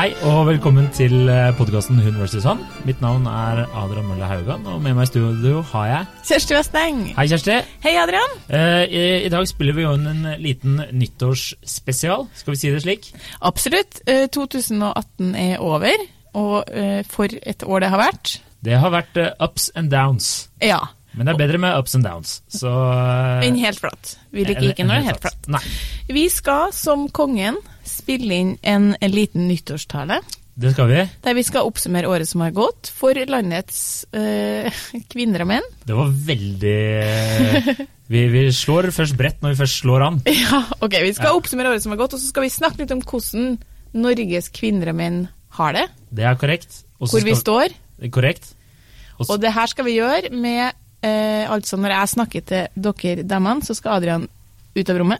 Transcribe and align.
Hei 0.00 0.14
og 0.24 0.46
velkommen 0.48 0.86
til 0.96 1.28
podkasten 1.58 1.98
Hun 2.00 2.14
vs. 2.22 2.46
Han. 2.48 2.62
Mitt 2.88 3.02
navn 3.04 3.26
er 3.28 3.66
Adrian 3.76 4.06
Mølle 4.08 4.24
Haugan, 4.24 4.62
og 4.64 4.78
med 4.80 4.94
meg 4.96 5.04
i 5.04 5.10
studio 5.10 5.58
har 5.74 5.90
jeg 5.90 6.06
Kjersti 6.30 6.54
Westeng. 6.56 7.02
Hei, 7.18 7.26
Kjersti. 7.28 7.58
Hei, 7.84 7.92
Adrian. 8.00 8.32
Eh, 8.48 8.84
i, 8.88 9.02
I 9.26 9.32
dag 9.34 9.44
spiller 9.50 9.76
vi 9.76 9.84
jo 9.84 9.90
inn 9.98 10.08
en 10.08 10.30
liten 10.40 10.80
nyttårsspesial, 11.02 12.24
skal 12.32 12.54
vi 12.54 12.60
si 12.62 12.70
det 12.72 12.80
slik? 12.86 13.10
Absolutt. 13.44 14.00
Eh, 14.08 14.24
2018 14.32 15.34
er 15.36 15.60
over, 15.60 16.06
og 16.32 16.72
eh, 16.72 17.02
for 17.04 17.36
et 17.36 17.66
år 17.68 17.84
det 17.84 17.92
har 17.92 18.00
vært. 18.00 18.38
Det 18.64 18.80
har 18.80 18.96
vært 18.96 19.20
eh, 19.20 19.34
ups 19.36 19.68
and 19.76 19.92
downs. 19.92 20.30
Ja. 20.64 20.80
Men 21.12 21.28
det 21.28 21.34
er 21.34 21.42
bedre 21.42 21.60
med 21.60 21.76
ups 21.76 21.98
and 21.98 22.08
downs. 22.08 22.38
Så 22.48 22.70
eh, 22.70 23.44
Enn 23.50 23.60
helt 23.60 23.84
flatt. 23.84 24.14
Vi 24.32 24.48
liker 24.48 24.70
ikke 24.70 24.88
når 24.88 24.96
det 24.96 25.02
er 25.02 25.08
helt 25.10 25.24
flatt. 25.28 25.52
Nei. 25.52 25.62
Vi 26.08 26.24
skal, 26.32 26.72
som 26.72 27.04
kongen, 27.12 27.60
spille 27.90 28.36
inn 28.42 28.52
en, 28.62 28.92
en 29.00 29.12
liten 29.14 29.48
nyttårstale. 29.50 30.20
Det 30.60 30.72
skal 30.74 30.90
vi. 30.90 31.02
Der 31.24 31.34
vi 31.38 31.42
skal 31.46 31.64
oppsummere 31.68 32.08
året 32.10 32.28
som 32.28 32.42
har 32.44 32.50
gått, 32.52 32.90
for 32.92 33.16
landets 33.30 34.04
øh, 34.12 34.66
kvinner 35.12 35.44
og 35.46 35.48
menn. 35.48 35.68
Det 35.88 35.96
var 35.96 36.10
veldig 36.26 36.74
vi, 38.10 38.22
vi 38.32 38.42
slår 38.52 38.90
først 38.92 39.16
bredt 39.18 39.40
når 39.44 39.54
vi 39.54 39.60
først 39.62 39.80
slår 39.84 40.04
an. 40.08 40.18
Ja, 40.42 40.60
ok, 40.82 40.96
Vi 41.06 41.12
skal 41.16 41.30
Ja. 41.30 41.36
oppsummere 41.38 41.72
året 41.72 41.84
som 41.84 41.94
har 41.94 42.00
gått, 42.02 42.16
og 42.18 42.20
så 42.22 42.28
skal 42.32 42.44
vi 42.46 42.52
snakke 42.52 42.82
litt 42.82 42.92
om 42.94 43.00
hvordan 43.06 43.54
Norges 43.96 44.50
kvinner 44.54 44.92
og 44.92 44.98
menn 45.00 45.20
har 45.56 45.74
det. 45.78 45.86
Det 46.14 46.26
er 46.28 46.36
korrekt. 46.38 46.82
Også 47.00 47.16
Hvor 47.18 47.24
vi 47.30 47.34
står. 47.38 47.72
Korrekt. 48.12 48.52
Og 49.18 49.30
Og 49.30 49.40
det 49.42 49.52
her 49.54 49.66
skal 49.70 49.84
vi 49.88 49.96
gjøre 49.98 50.30
med 50.32 50.72
øh, 51.04 51.50
Altså, 51.56 51.76
når 51.80 51.94
jeg 51.96 52.08
snakker 52.14 52.40
til 52.40 52.68
dere 52.76 53.22
damene, 53.24 53.64
så 53.64 53.74
skal 53.74 53.96
Adrian 53.98 54.28
ut 54.76 54.90
av 54.90 54.98
rommet. 55.00 55.18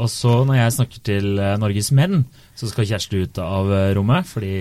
Og 0.00 0.08
så 0.12 0.40
når 0.48 0.62
jeg 0.62 0.76
snakker 0.78 1.04
til 1.06 1.40
eh, 1.40 1.58
Norges 1.60 1.90
menn, 1.96 2.24
så 2.58 2.70
skal 2.70 2.88
Kjersti 2.88 3.24
ut 3.26 3.40
av 3.44 3.70
eh, 3.74 3.90
rommet, 3.98 4.28
fordi 4.28 4.54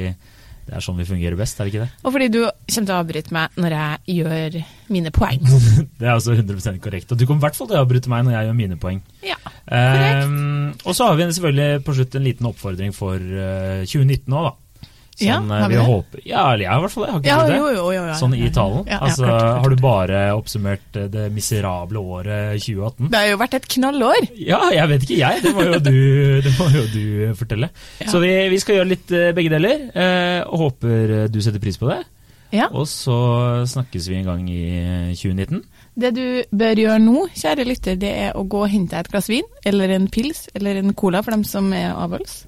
det 0.69 0.77
er 0.77 0.83
sånn 0.85 0.99
vi 0.99 1.07
fungerer 1.07 1.37
best, 1.37 1.57
er 1.57 1.65
det 1.65 1.71
ikke 1.73 1.85
det? 1.87 2.03
Og 2.05 2.13
fordi 2.13 2.27
du 2.29 2.39
kommer 2.43 2.85
til 2.85 2.93
å 2.93 2.99
avbryte 3.01 3.33
meg 3.33 3.55
når 3.57 3.75
jeg 3.75 4.17
gjør 4.19 4.57
mine 4.93 5.11
poeng. 5.15 5.41
Det 5.99 6.05
er 6.05 6.13
altså 6.13 6.35
100% 6.35 6.77
korrekt. 6.83 7.09
Og 7.09 7.17
du 7.17 7.25
kommer 7.25 7.41
i 7.41 7.47
hvert 7.47 7.57
fall 7.57 7.71
til 7.71 7.79
å 7.79 7.81
avbryte 7.81 8.11
meg 8.11 8.27
når 8.27 8.35
jeg 8.35 8.49
gjør 8.49 8.59
mine 8.59 8.77
poeng. 8.81 8.99
Ja, 9.25 9.39
korrekt. 9.65 10.29
Um, 10.29 10.67
og 10.83 10.93
så 10.93 11.09
har 11.09 11.17
vi 11.17 11.25
selvfølgelig 11.31 11.83
på 11.87 11.95
slutt 11.97 12.17
en 12.19 12.27
liten 12.27 12.49
oppfordring 12.51 12.93
for 12.93 13.17
eh, 13.17 13.81
2019 13.89 14.37
òg, 14.37 14.51
da. 14.51 14.68
Sånn, 15.19 15.49
ja, 15.51 15.59
har 15.61 15.69
vi 15.69 15.75
vi 15.75 15.79
det? 15.79 15.85
håper, 15.89 16.21
ja, 16.25 16.43
eller 16.53 16.63
jeg 16.65 16.79
i 16.79 16.83
hvert 16.85 16.93
fall 16.95 17.03
det. 17.05 17.11
Har 17.11 17.19
ikke 17.19 17.29
Ja, 17.33 17.39
det? 17.45 17.57
jo, 17.57 17.67
jo, 17.75 17.85
jo, 17.93 18.03
jo. 18.09 18.17
Sånn 18.19 18.35
i 18.37 18.49
talen. 18.55 18.83
Ja, 18.87 18.99
altså, 19.07 19.23
klart, 19.25 19.41
klart, 19.41 19.61
Har 19.63 19.69
du 19.75 19.83
bare 19.83 20.21
oppsummert 20.37 20.99
eh, 21.01 21.07
det 21.15 21.25
miserable 21.35 21.99
året 22.17 22.59
2018? 22.63 23.09
Det 23.11 23.19
har 23.23 23.27
jo 23.33 23.39
vært 23.43 23.57
et 23.59 23.67
knallår. 23.75 24.29
Ja, 24.39 24.61
jeg 24.73 24.87
vet 24.93 25.07
ikke 25.07 25.19
jeg. 25.19 25.43
Det 25.43 25.55
må 25.57 25.65
jo 25.67 25.79
du, 25.89 25.97
det 26.45 26.53
må 26.59 26.69
jo 26.75 26.85
du 26.93 27.03
fortelle. 27.39 27.71
Så 28.07 28.21
vi, 28.23 28.31
vi 28.55 28.61
skal 28.63 28.79
gjøre 28.79 28.93
litt 28.95 29.11
eh, 29.11 29.31
begge 29.37 29.51
deler, 29.57 29.83
eh, 29.93 30.39
og 30.47 30.65
håper 30.69 31.15
eh, 31.23 31.27
du 31.33 31.41
setter 31.43 31.59
pris 31.63 31.77
på 31.81 31.91
det. 31.91 31.99
Ja. 32.49 32.65
Og 32.73 32.87
så 32.89 33.13
snakkes 33.69 34.07
vi 34.09 34.15
en 34.17 34.25
gang 34.25 34.47
i 34.49 34.61
eh, 34.79 35.11
2019. 35.13 35.59
Det 35.99 36.09
du 36.15 36.23
bør 36.55 36.79
gjøre 36.81 37.01
nå, 37.03 37.25
kjære 37.37 37.65
lytter, 37.67 37.97
det 37.99 38.09
er 38.23 38.37
å 38.39 38.41
gå 38.49 38.63
og 38.63 38.71
hente 38.71 38.95
deg 38.95 39.05
et 39.05 39.11
glass 39.13 39.27
vin, 39.29 39.45
eller 39.69 39.91
en 39.93 40.07
pils, 40.09 40.47
eller 40.57 40.79
en 40.81 40.95
cola 40.97 41.21
for 41.21 41.35
dem 41.35 41.43
som 41.45 41.67
er 41.77 41.91
avholds. 41.91 42.39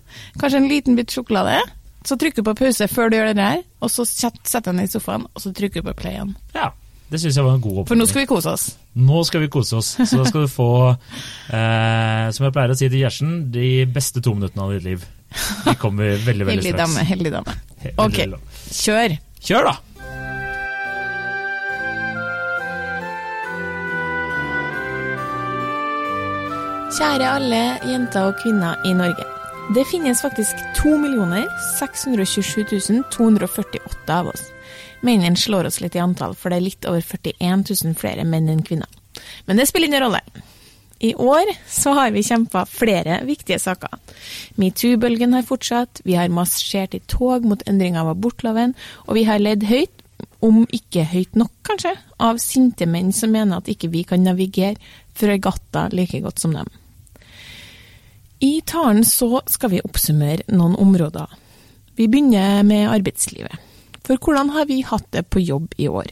Kanskje 0.41 0.61
en 0.63 0.69
liten 0.71 0.97
bit 0.97 1.13
sjokolade. 1.13 1.59
Så 2.07 2.17
trykker 2.17 2.41
du 2.41 2.47
på 2.49 2.55
pause 2.57 2.87
før 2.89 3.11
du 3.11 3.17
gjør 3.19 3.29
det 3.31 3.37
der, 3.37 3.59
og 3.83 3.91
så 3.93 4.05
setter 4.09 4.71
du 4.71 4.79
deg 4.79 4.87
i 4.87 4.91
sofaen, 4.91 5.27
og 5.29 5.43
så 5.43 5.51
trykker 5.53 5.83
du 5.83 5.91
på 5.91 5.97
play 6.01 6.15
igjen. 6.17 6.31
Ja, 6.55 6.71
det 7.11 7.19
syns 7.21 7.37
jeg 7.37 7.45
var 7.45 7.57
en 7.59 7.61
god 7.63 7.83
For 7.89 7.99
nå 7.99 8.07
skal 8.09 8.23
vi 8.23 8.29
kose 8.31 8.53
oss. 8.55 8.65
Nå 8.97 9.21
skal 9.27 9.43
vi 9.43 9.49
kose 9.53 9.77
oss. 9.77 9.91
Så 9.99 10.17
da 10.17 10.25
skal 10.29 10.47
du 10.47 10.51
få, 10.51 10.69
eh, 11.57 12.25
som 12.33 12.47
jeg 12.47 12.55
pleier 12.55 12.73
å 12.73 12.77
si 12.79 12.89
til 12.89 13.03
Gjersen, 13.03 13.35
de 13.53 13.69
beste 13.85 14.23
to 14.23 14.33
minuttene 14.37 14.65
av 14.65 14.73
ditt 14.77 14.87
liv. 14.87 15.05
De 15.67 15.75
kommer 15.79 16.17
veldig, 16.25 16.47
veldig 16.49 16.57
Heldig 16.57 16.73
straks. 16.73 16.81
dame, 16.97 17.07
heldig 17.13 17.35
dame. 17.37 17.57
Ok, 18.01 18.17
veldig 18.25 18.41
kjør. 18.81 19.17
Kjør, 19.41 19.69
da! 19.71 19.77
Kjære 26.91 27.27
alle 27.37 27.61
jenter 27.87 28.27
og 28.29 28.35
kvinner 28.41 28.81
i 28.85 28.91
Norge. 28.93 29.30
Det 29.75 29.85
finnes 29.85 30.21
faktisk 30.21 30.55
2 30.83 30.89
627 31.79 33.03
248 33.11 34.19
av 34.19 34.27
oss. 34.27 34.41
Mennene 35.01 35.35
slår 35.35 35.69
oss 35.69 35.77
litt 35.81 35.95
i 35.95 36.01
antall, 36.03 36.33
for 36.35 36.51
det 36.51 36.57
er 36.57 36.65
litt 36.65 36.87
over 36.89 36.99
41 36.99 37.63
000 37.69 37.95
flere 37.95 38.25
menn 38.27 38.49
enn 38.51 38.65
kvinner. 38.67 38.89
Men 39.45 39.61
det 39.61 39.69
spiller 39.69 39.87
ingen 39.87 40.03
rolle. 40.03 40.19
I 40.99 41.13
år 41.15 41.53
så 41.71 41.93
har 41.95 42.11
vi 42.11 42.23
kjempa 42.23 42.65
flere 42.67 43.21
viktige 43.23 43.61
saker. 43.63 43.95
Metoo-bølgen 44.59 45.37
har 45.37 45.47
fortsatt, 45.47 46.03
vi 46.03 46.19
har 46.19 46.27
marsjert 46.35 46.97
i 46.97 47.01
tog 47.07 47.47
mot 47.47 47.63
endring 47.63 47.95
av 47.95 48.11
abortloven, 48.11 48.75
og 49.07 49.15
vi 49.21 49.23
har 49.29 49.39
ledd 49.39 49.63
høyt, 49.71 49.95
om 50.43 50.65
ikke 50.67 51.07
høyt 51.13 51.39
nok 51.39 51.55
kanskje, 51.63 51.95
av 52.19 52.43
sinte 52.43 52.89
menn 52.89 53.15
som 53.15 53.31
mener 53.31 53.61
at 53.61 53.71
ikke 53.71 53.93
vi 53.95 54.03
kan 54.09 54.25
navigere 54.25 54.75
fregatter 55.15 55.95
like 55.95 56.19
godt 56.19 56.43
som 56.43 56.59
dem. 56.59 56.67
I 58.41 58.61
talen 58.65 59.03
så 59.05 59.43
skal 59.51 59.75
vi 59.75 59.83
oppsummere 59.85 60.47
noen 60.49 60.73
områder. 60.81 61.29
Vi 61.97 62.07
begynner 62.09 62.63
med 62.65 62.89
arbeidslivet. 62.89 63.53
For 64.01 64.17
hvordan 64.17 64.49
har 64.55 64.65
vi 64.65 64.79
hatt 64.81 65.05
det 65.13 65.27
på 65.29 65.43
jobb 65.43 65.75
i 65.77 65.85
år? 65.91 66.09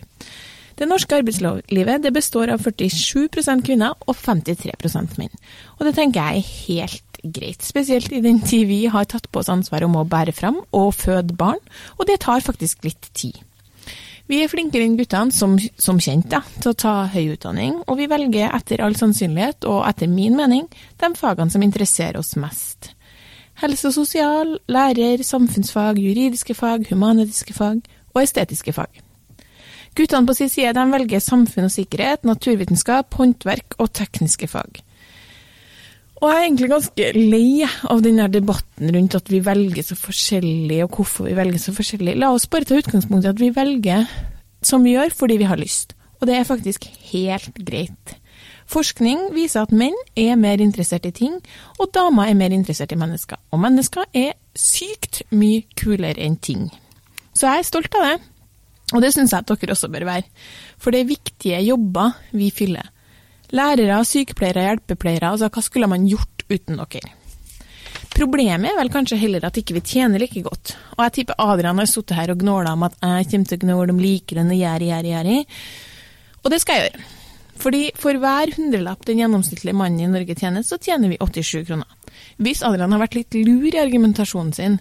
Det 0.77 0.87
norske 0.87 1.17
arbeidslivet 1.17 2.03
det 2.05 2.11
består 2.15 2.53
av 2.53 2.61
47% 2.63 3.65
kvinner 3.65 3.97
og 4.05 4.15
53% 4.15 5.17
menn. 5.19 5.33
Og 5.79 5.87
det 5.89 5.95
tenker 5.97 6.21
jeg 6.21 6.43
er 6.43 6.53
helt 6.69 7.21
greit, 7.35 7.65
spesielt 7.65 8.13
i 8.15 8.21
den 8.23 8.39
tid 8.45 8.69
vi 8.69 8.83
har 8.93 9.09
tatt 9.09 9.27
på 9.27 9.41
oss 9.41 9.49
ansvar 9.51 9.83
om 9.83 9.97
å 9.99 10.07
bære 10.07 10.31
fram 10.37 10.61
og 10.69 10.93
føde 10.95 11.35
barn, 11.35 11.59
og 11.97 12.07
det 12.07 12.21
tar 12.23 12.45
faktisk 12.45 12.85
litt 12.87 13.09
tid. 13.11 13.41
Vi 14.29 14.43
er 14.43 14.49
flinkere 14.51 14.85
enn 14.85 14.93
guttene, 14.99 15.33
som, 15.33 15.55
som 15.81 15.97
kjent, 15.97 16.27
da, 16.29 16.43
til 16.61 16.69
å 16.69 16.77
ta 16.77 16.93
høy 17.09 17.31
utdanning, 17.33 17.79
og 17.89 17.97
vi 17.97 18.05
velger 18.11 18.51
etter 18.53 18.83
all 18.85 18.93
sannsynlighet, 18.97 19.65
og 19.65 19.81
etter 19.89 20.11
min 20.11 20.37
mening, 20.37 20.67
de 21.01 21.09
fagene 21.17 21.49
som 21.49 21.65
interesserer 21.65 22.19
oss 22.21 22.35
mest. 22.37 22.91
Helse 23.63 23.89
og 23.89 23.95
sosial, 23.97 24.53
lærer, 24.69 25.23
samfunnsfag, 25.25 25.97
juridiske 25.99 26.53
fag, 26.55 26.85
humanetiske 26.91 27.57
fag 27.57 27.81
og 28.13 28.21
estetiske 28.21 28.75
fag. 28.77 29.01
Guttene 29.97 30.29
på 30.29 30.37
sin 30.37 30.53
side 30.53 30.75
de 30.77 30.85
velger 30.93 31.25
samfunn 31.25 31.65
og 31.65 31.73
sikkerhet, 31.73 32.21
naturvitenskap, 32.29 33.09
håndverk 33.17 33.79
og 33.81 33.89
tekniske 33.97 34.47
fag. 34.53 34.83
Og 36.19 36.27
jeg 36.27 36.35
er 36.35 36.45
egentlig 36.49 36.67
ganske 36.73 37.11
lei 37.15 37.67
av 37.87 38.01
denne 38.03 38.25
debatten 38.31 38.91
rundt 38.91 39.15
at 39.15 39.29
vi 39.31 39.39
velger 39.43 39.85
så 39.87 39.95
forskjellig, 39.95 40.81
og 40.83 40.97
hvorfor 40.97 41.29
vi 41.29 41.35
velger 41.37 41.61
så 41.63 41.73
forskjellig. 41.75 42.17
La 42.19 42.33
oss 42.35 42.49
bare 42.51 42.67
ta 42.67 42.75
utgangspunkt 42.75 43.23
i 43.23 43.31
at 43.31 43.39
vi 43.39 43.53
velger 43.55 44.09
som 44.65 44.83
vi 44.83 44.97
gjør 44.97 45.15
fordi 45.15 45.37
vi 45.39 45.47
har 45.47 45.59
lyst. 45.59 45.95
Og 46.19 46.27
det 46.27 46.35
er 46.35 46.47
faktisk 46.47 46.89
helt 47.13 47.61
greit. 47.63 48.17
Forskning 48.69 49.29
viser 49.33 49.63
at 49.63 49.71
menn 49.73 49.95
er 50.19 50.35
mer 50.37 50.59
interessert 50.61 51.07
i 51.07 51.13
ting, 51.15 51.39
og 51.79 51.89
damer 51.95 52.29
er 52.29 52.37
mer 52.37 52.53
interessert 52.53 52.91
i 52.93 52.99
mennesker. 52.99 53.39
Og 53.55 53.63
mennesker 53.63 54.11
er 54.13 54.35
sykt 54.59 55.23
mye 55.31 55.63
kulere 55.79 56.19
enn 56.21 56.35
ting. 56.37 56.67
Så 57.33 57.47
jeg 57.47 57.63
er 57.63 57.69
stolt 57.69 57.95
av 57.95 58.05
det, 58.05 58.15
og 58.93 59.01
det 59.05 59.13
syns 59.15 59.33
jeg 59.33 59.45
at 59.45 59.49
dere 59.55 59.73
også 59.73 59.89
bør 59.93 60.05
være. 60.11 60.27
For 60.81 60.91
det 60.91 61.01
er 61.01 61.13
viktige 61.15 61.63
jobber 61.63 62.19
vi 62.35 62.51
fyller. 62.53 62.91
Lærere, 63.55 64.01
sykepleiere, 64.05 64.65
hjelpepleiere, 64.67 65.31
altså 65.31 65.49
hva 65.49 65.63
skulle 65.65 65.89
man 65.89 66.05
gjort 66.09 66.43
uten 66.49 66.77
dere? 66.77 67.15
Problemet 68.13 68.71
er 68.71 68.77
vel 68.77 68.91
kanskje 68.91 69.19
heller 69.21 69.45
at 69.47 69.57
ikke 69.57 69.77
vi 69.77 69.85
tjener 69.85 70.21
like 70.21 70.41
godt. 70.43 70.73
Og 70.97 71.05
jeg 71.05 71.15
tipper 71.15 71.39
Adrian 71.39 71.79
har 71.79 71.87
sittet 71.89 72.17
her 72.17 72.33
og 72.33 72.41
gnåla 72.41 72.73
om 72.75 72.83
at 72.87 72.97
jeg 72.99 73.29
kommer 73.31 73.49
til 73.49 73.59
å 73.59 73.63
gnåle 73.63 73.95
om 73.95 74.01
likelønn 74.03 74.51
og 74.53 74.59
gjæri, 74.59 74.89
gjæri, 74.91 75.13
gjæri. 75.13 75.37
Og 76.43 76.51
det 76.53 76.59
skal 76.61 76.77
jeg 76.77 76.89
gjøre. 76.89 77.07
Fordi 77.59 77.81
for 77.99 78.19
hver 78.21 78.53
hundrelapp 78.55 79.05
den 79.07 79.19
gjennomsnittlige 79.19 79.75
mannen 79.75 80.03
i 80.03 80.11
Norge 80.11 80.35
tjener, 80.39 80.63
så 80.63 80.79
tjener 80.79 81.11
vi 81.11 81.19
87 81.19 81.65
kroner. 81.67 81.87
Hvis 82.39 82.63
Adrian 82.63 82.93
har 82.95 83.03
vært 83.03 83.17
litt 83.17 83.39
lur 83.39 83.67
i 83.67 83.81
argumentasjonen 83.81 84.53
sin, 84.55 84.77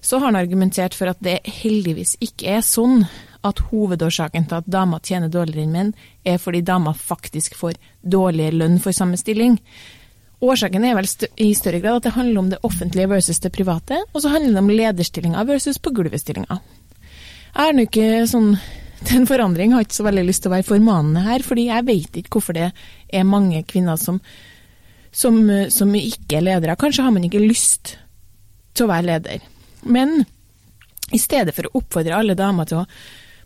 så 0.00 0.18
har 0.18 0.30
han 0.30 0.38
argumentert 0.38 0.94
for 0.94 1.10
at 1.10 1.22
det 1.22 1.40
heldigvis 1.46 2.16
ikke 2.22 2.58
er 2.58 2.66
sånn 2.66 3.04
at 3.44 3.60
hovedårsaken 3.70 4.46
til 4.48 4.60
at 4.60 4.70
damer 4.70 5.02
tjener 5.04 5.32
dårligere 5.32 5.66
enn 5.66 5.74
menn, 5.74 5.92
er 6.24 6.40
fordi 6.40 6.62
damer 6.66 6.96
faktisk 6.96 7.56
får 7.58 7.78
dårligere 8.02 8.56
lønn 8.62 8.80
for 8.82 8.96
samme 8.96 9.18
stilling. 9.20 9.58
Årsaken 10.44 10.84
er 10.84 10.96
vel 10.98 11.08
st 11.08 11.30
i 11.40 11.52
større 11.56 11.80
grad 11.80 12.00
at 12.00 12.08
det 12.08 12.16
handler 12.16 12.40
om 12.42 12.50
det 12.52 12.62
offentlige 12.66 13.08
versus 13.08 13.40
det 13.40 13.52
private, 13.56 14.02
og 14.12 14.22
så 14.22 14.32
handler 14.32 14.52
det 14.52 14.64
om 14.64 14.72
lederstillinger 14.72 15.48
versus 15.48 15.78
på 15.80 15.92
gulvet-stillinger. 15.96 16.60
Jeg 17.56 17.70
er 17.70 17.76
nå 17.76 17.86
ikke 17.88 18.10
sånn 18.30 18.52
Den 19.06 19.26
forandring 19.28 19.74
har 19.74 19.84
ikke 19.84 19.94
så 19.94 20.06
veldig 20.06 20.22
lyst 20.24 20.42
til 20.42 20.48
å 20.48 20.54
være 20.54 20.66
formanende 20.66 21.20
her, 21.26 21.42
fordi 21.44 21.66
jeg 21.68 21.84
vet 21.84 22.14
ikke 22.16 22.38
hvorfor 22.38 22.56
det 22.56 22.70
er 23.12 23.26
mange 23.28 23.60
kvinner 23.68 23.98
som, 24.00 24.16
som, 25.12 25.36
som 25.70 25.92
ikke 25.94 26.38
er 26.38 26.46
ledere. 26.46 26.78
Kanskje 26.80 27.04
har 27.04 27.12
man 27.12 27.26
ikke 27.28 27.42
lyst 27.44 27.92
til 28.72 28.86
å 28.86 28.90
være 28.90 29.06
leder. 29.10 29.44
Men 29.84 30.24
i 31.14 31.20
stedet 31.22 31.54
for 31.54 31.68
å 31.68 31.82
oppfordre 31.82 32.16
alle 32.16 32.34
damer 32.38 32.66
til 32.66 32.80
å 32.80 32.86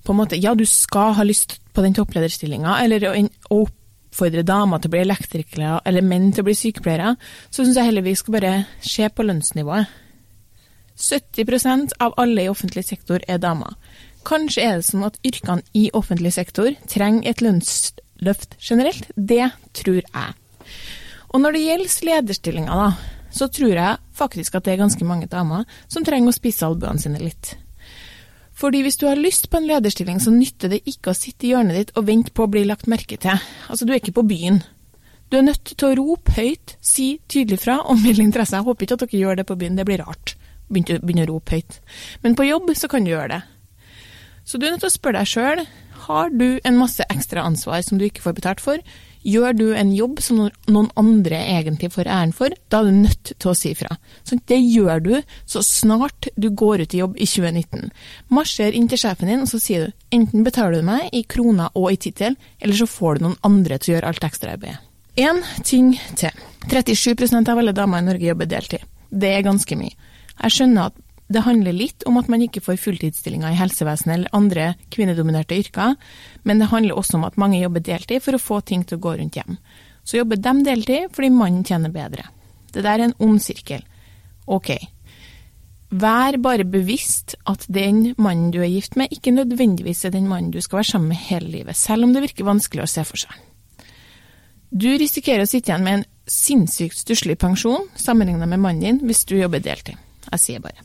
på 0.05 0.13
en 0.13 0.21
måte, 0.21 0.39
Ja, 0.41 0.55
du 0.55 0.67
skal 0.67 1.15
ha 1.15 1.25
lyst 1.27 1.59
på 1.75 1.83
den 1.85 1.95
topplederstillinga, 1.95 2.79
eller 2.85 3.09
å, 3.11 3.15
oppfordre 4.11 4.43
damer 4.43 4.81
til 4.81 4.91
å 4.91 4.95
bli 4.95 5.03
elektrikere, 5.05 5.81
eller 5.87 6.03
menn 6.03 6.33
til 6.33 6.43
å 6.43 6.49
bli 6.49 6.57
sykepleiere, 6.59 7.15
så 7.51 7.65
syns 7.65 7.77
jeg 7.79 7.91
heller 7.91 8.07
vi 8.07 8.17
skal 8.19 8.37
bare 8.39 8.55
se 8.83 9.09
på 9.09 9.27
lønnsnivået. 9.27 9.99
70% 11.01 11.95
av 12.05 12.15
alle 12.21 12.45
i 12.45 12.51
offentlig 12.53 12.85
sektor 12.85 13.23
er 13.29 13.41
damer. 13.41 13.77
Kanskje 14.29 14.65
er 14.67 14.81
det 14.81 14.89
sånn 14.89 15.07
at 15.07 15.17
yrkene 15.25 15.65
i 15.73 15.87
offentlig 15.97 16.35
sektor 16.37 16.75
trenger 16.91 17.31
et 17.31 17.41
lønnsløft 17.41 18.59
generelt. 18.61 19.09
Det 19.17 19.47
tror 19.81 20.03
jeg. 20.03 20.37
Og 21.31 21.41
når 21.41 21.57
det 21.57 21.65
gjelder 21.65 22.07
lederstillinger, 22.11 22.85
da, 22.85 23.17
så 23.33 23.49
tror 23.49 23.73
jeg 23.73 24.15
faktisk 24.19 24.59
at 24.59 24.67
det 24.67 24.75
er 24.75 24.83
ganske 24.83 25.07
mange 25.07 25.31
damer 25.31 25.65
som 25.89 26.05
trenger 26.05 26.33
å 26.33 26.37
spisse 26.37 26.67
albuene 26.67 27.01
sine 27.01 27.23
litt. 27.23 27.55
Fordi 28.61 28.83
hvis 28.85 28.99
du 29.01 29.07
har 29.09 29.17
lyst 29.17 29.49
på 29.49 29.57
en 29.57 29.69
lederstilling, 29.69 30.19
så 30.21 30.33
nytter 30.35 30.75
det 30.75 30.83
ikke 30.91 31.15
å 31.15 31.17
sitte 31.17 31.49
i 31.49 31.55
hjørnet 31.55 31.79
ditt 31.79 31.95
og 31.97 32.07
vente 32.11 32.35
på 32.37 32.45
å 32.45 32.51
bli 32.53 32.67
lagt 32.69 32.91
merke 32.93 33.17
til. 33.21 33.41
Altså, 33.73 33.87
du 33.89 33.95
er 33.95 34.03
ikke 34.03 34.19
på 34.19 34.27
byen. 34.29 34.61
Du 35.33 35.39
er 35.39 35.47
nødt 35.47 35.73
til 35.73 35.87
å 35.87 35.97
rope 35.97 36.35
høyt, 36.37 36.75
si 36.85 37.15
tydelig 37.31 37.63
fra 37.63 37.79
og 37.87 38.03
melde 38.03 38.27
interesse. 38.27 38.59
Jeg 38.59 38.67
håper 38.67 38.87
ikke 38.87 38.99
at 38.99 39.05
dere 39.07 39.23
gjør 39.23 39.41
det 39.41 39.47
på 39.49 39.57
byen, 39.61 39.79
det 39.79 39.87
blir 39.89 40.03
rart. 40.05 40.35
Begynne, 40.69 41.01
begynne 41.01 41.25
å 41.25 41.31
rope 41.33 41.57
høyt. 41.57 41.79
Men 42.25 42.37
på 42.37 42.49
jobb 42.51 42.73
så 42.77 42.91
kan 42.91 43.07
du 43.07 43.15
gjøre 43.15 43.39
det. 43.39 43.41
Så 44.45 44.59
du 44.59 44.67
er 44.67 44.75
nødt 44.75 44.83
til 44.85 44.91
å 44.91 44.97
spørre 44.97 45.23
deg 45.23 45.31
sjøl, 45.31 45.65
har 46.11 46.33
du 46.35 46.49
en 46.67 46.81
masse 46.81 47.05
ekstra 47.13 47.45
ansvar 47.47 47.81
som 47.87 48.01
du 48.01 48.09
ikke 48.09 48.25
får 48.25 48.37
betalt 48.41 48.65
for? 48.65 48.83
Gjør 49.27 49.57
du 49.57 49.65
en 49.77 49.91
jobb 49.93 50.21
som 50.25 50.39
noen 50.71 50.89
andre 50.99 51.37
egentlig 51.43 51.91
får 51.93 52.09
æren 52.09 52.33
for, 52.37 52.55
da 52.73 52.81
er 52.81 52.89
du 52.89 53.01
nødt 53.03 53.33
til 53.35 53.51
å 53.51 53.57
si 53.57 53.75
fra. 53.77 53.99
Så 54.25 54.39
det 54.49 54.61
gjør 54.63 55.03
du 55.05 55.11
så 55.45 55.63
snart 55.67 56.31
du 56.41 56.49
går 56.51 56.87
ut 56.87 56.95
i 56.97 57.03
jobb 57.03 57.19
i 57.21 57.29
2019. 57.29 57.91
Marsjer 58.33 58.77
inn 58.77 58.89
til 58.89 59.03
sjefen 59.03 59.29
din 59.29 59.45
og 59.45 59.51
så 59.51 59.61
sier 59.61 59.89
du 59.89 60.17
enten 60.17 60.47
betaler 60.47 60.81
du 60.81 60.89
meg 60.89 61.11
i 61.13 61.25
kroner 61.29 61.75
og 61.75 61.91
i 61.93 62.01
tittel, 62.01 62.39
eller 62.61 62.81
så 62.81 62.89
får 62.89 63.19
du 63.19 63.27
noen 63.27 63.43
andre 63.47 63.79
til 63.79 63.93
å 63.93 63.99
gjøre 63.99 64.15
alt 64.15 64.31
ekstraarbeidet. 64.31 64.81
Én 65.21 65.43
ting 65.67 65.93
til. 66.17 66.33
37% 66.71 67.49
av 67.51 67.59
alle 67.59 67.75
damer 67.77 68.01
i 68.01 68.07
Norge 68.07 68.29
jobber 68.31 68.49
deltid. 68.49 68.85
Det 69.11 69.35
er 69.35 69.45
ganske 69.45 69.77
mye. 69.77 69.97
Jeg 70.41 70.55
skjønner 70.55 70.89
at 70.89 71.01
det 71.31 71.45
handler 71.47 71.77
litt 71.77 72.03
om 72.11 72.19
at 72.19 72.29
man 72.31 72.43
ikke 72.43 72.63
får 72.65 72.81
fulltidsstillinger 72.83 73.55
i 73.55 73.59
helsevesenet 73.59 74.15
eller 74.17 74.37
andre 74.37 74.73
kvinnedominerte 74.91 75.61
yrker, 75.63 75.95
men 76.43 76.59
det 76.59 76.71
handler 76.73 76.99
også 76.99 77.21
om 77.21 77.27
at 77.29 77.39
mange 77.39 77.61
jobber 77.61 77.85
deltid 77.87 78.25
for 78.25 78.35
å 78.35 78.43
få 78.43 78.61
ting 78.67 78.83
til 78.83 78.99
å 78.99 79.05
gå 79.05 79.15
rundt 79.21 79.39
hjem. 79.39 79.59
Så 80.03 80.19
jobber 80.19 80.41
de 80.43 80.55
deltid 80.67 81.13
fordi 81.15 81.31
mannen 81.31 81.63
tjener 81.67 81.95
bedre. 81.95 82.27
Det 82.75 82.83
der 82.83 82.99
er 82.99 83.07
en 83.09 83.17
ond 83.23 83.39
sirkel. 83.43 83.85
Ok. 84.51 84.75
Vær 85.91 86.39
bare 86.43 86.67
bevisst 86.67 87.37
at 87.51 87.67
den 87.71 88.13
mannen 88.19 88.51
du 88.55 88.61
er 88.63 88.71
gift 88.71 88.99
med, 88.99 89.15
ikke 89.15 89.35
nødvendigvis 89.35 90.05
er 90.07 90.15
den 90.15 90.29
mannen 90.31 90.51
du 90.55 90.61
skal 90.63 90.81
være 90.81 90.93
sammen 90.93 91.15
med 91.15 91.25
hele 91.31 91.51
livet, 91.51 91.79
selv 91.79 92.07
om 92.07 92.15
det 92.15 92.27
virker 92.27 92.51
vanskelig 92.51 92.87
å 92.87 92.91
se 92.91 93.07
for 93.07 93.23
seg. 93.23 93.35
Du 94.71 94.91
risikerer 94.99 95.47
å 95.47 95.51
sitte 95.51 95.71
igjen 95.71 95.87
med 95.87 95.99
en 96.01 96.09
sinnssykt 96.31 96.99
stusslig 96.99 97.39
pensjon 97.43 97.89
sammenlignet 97.99 98.51
med 98.51 98.63
mannen 98.63 98.87
din 98.87 99.05
hvis 99.07 99.27
du 99.27 99.37
jobber 99.39 99.63
deltid. 99.63 99.99
Jeg 100.31 100.43
sier 100.43 100.63
bare. 100.63 100.79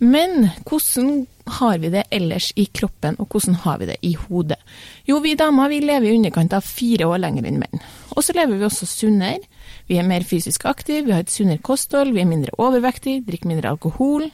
Men 0.00 0.48
hvordan 0.64 1.26
har 1.60 1.78
vi 1.78 1.90
det 1.92 2.06
ellers 2.14 2.50
i 2.56 2.64
kroppen, 2.72 3.18
og 3.20 3.28
hvordan 3.28 3.58
har 3.64 3.80
vi 3.82 3.88
det 3.90 3.96
i 4.06 4.14
hodet? 4.16 4.56
Jo, 5.04 5.18
vi 5.20 5.34
damer 5.36 5.68
vi 5.68 5.82
lever 5.84 6.08
i 6.08 6.14
underkant 6.16 6.54
av 6.56 6.64
fire 6.64 7.08
år 7.10 7.20
lenger 7.20 7.48
enn 7.50 7.58
menn. 7.60 7.82
Og 8.16 8.24
så 8.24 8.32
lever 8.36 8.56
vi 8.56 8.64
også 8.64 8.88
sunnere. 8.88 9.44
Vi 9.90 9.98
er 10.00 10.06
mer 10.08 10.24
fysisk 10.24 10.64
aktive, 10.70 11.04
vi 11.04 11.12
har 11.12 11.26
et 11.26 11.32
sunnere 11.32 11.60
kosthold, 11.60 12.14
vi 12.16 12.22
er 12.22 12.30
mindre 12.30 12.54
overvektige, 12.56 13.24
drikker 13.26 13.50
mindre 13.50 13.74
alkohol. 13.74 14.30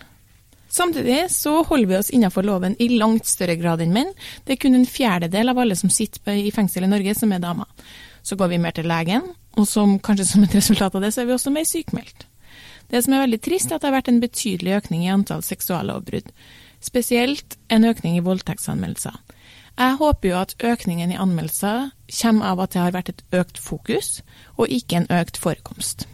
Samtidig 0.70 1.24
så 1.34 1.62
holder 1.64 1.90
vi 1.90 1.98
oss 1.98 2.12
innenfor 2.14 2.46
loven 2.46 2.76
i 2.78 2.88
langt 2.94 3.26
større 3.26 3.56
grad 3.58 3.82
enn 3.82 3.94
menn. 3.96 4.14
Det 4.44 4.54
er 4.54 4.62
kun 4.62 4.78
en 4.78 4.86
fjerdedel 4.86 5.50
av 5.50 5.58
alle 5.62 5.78
som 5.78 5.90
sitter 5.90 6.36
i 6.36 6.52
fengsel 6.54 6.86
i 6.86 6.92
Norge 6.92 7.16
som 7.18 7.32
er 7.32 7.42
damer. 7.42 7.66
Så 8.22 8.38
går 8.38 8.54
vi 8.54 8.62
mer 8.62 8.74
til 8.76 8.86
legen, 8.90 9.26
og 9.56 9.66
som, 9.66 9.98
kanskje 9.98 10.30
som 10.30 10.46
et 10.46 10.54
resultat 10.54 10.94
av 10.94 11.02
det, 11.02 11.14
så 11.14 11.22
er 11.22 11.30
vi 11.30 11.36
også 11.36 11.54
mer 11.54 11.66
sykmeldt. 11.66 12.26
Det 12.90 13.02
som 13.02 13.16
er 13.16 13.24
veldig 13.24 13.40
trist, 13.42 13.70
er 13.70 13.78
at 13.78 13.84
det 13.84 13.90
har 13.90 13.98
vært 13.98 14.10
en 14.12 14.22
betydelig 14.22 14.76
økning 14.78 15.06
i 15.06 15.12
antall 15.12 15.42
seksuallovbrudd. 15.42 16.28
Spesielt 16.84 17.56
en 17.72 17.86
økning 17.88 18.18
i 18.18 18.24
voldtektsanmeldelser. 18.24 19.16
Jeg 19.76 19.96
håper 20.00 20.30
jo 20.30 20.36
at 20.38 20.54
økningen 20.64 21.12
i 21.12 21.18
anmeldelser 21.20 21.90
kommer 22.20 22.52
av 22.52 22.62
at 22.64 22.72
det 22.72 22.80
har 22.80 22.94
vært 22.94 23.10
et 23.12 23.24
økt 23.36 23.58
fokus, 23.60 24.20
og 24.56 24.72
ikke 24.72 25.02
en 25.02 25.10
økt 25.12 25.40
forekomst. 25.40 26.06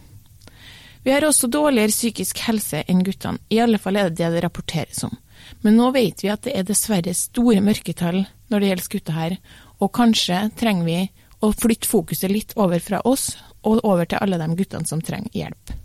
Vi 1.03 1.11
har 1.11 1.23
også 1.27 1.49
dårligere 1.51 1.91
psykisk 1.91 2.39
helse 2.47 2.83
enn 2.87 3.03
guttene, 3.03 3.39
i 3.51 3.59
alle 3.59 3.79
fall 3.79 3.99
er 3.99 4.09
det 4.09 4.19
det 4.19 4.31
det 4.33 4.43
rapporteres 4.45 5.03
om. 5.07 5.15
Men 5.61 5.75
nå 5.79 5.89
vet 5.95 6.23
vi 6.23 6.31
at 6.31 6.43
det 6.47 6.55
er 6.55 6.67
dessverre 6.67 7.13
store 7.15 7.63
mørketall 7.63 8.23
når 8.51 8.59
det 8.59 8.69
gjelder 8.69 8.91
gutter 8.95 9.19
her, 9.19 9.37
og 9.83 9.93
kanskje 9.95 10.39
trenger 10.59 10.87
vi 10.87 10.99
å 11.43 11.51
flytte 11.51 11.91
fokuset 11.91 12.31
litt 12.31 12.55
over 12.55 12.79
fra 12.83 13.03
oss 13.03 13.33
og 13.67 13.83
over 13.83 14.07
til 14.07 14.23
alle 14.23 14.39
de 14.39 14.51
guttene 14.59 14.87
som 14.87 15.03
trenger 15.03 15.35
hjelp 15.35 15.75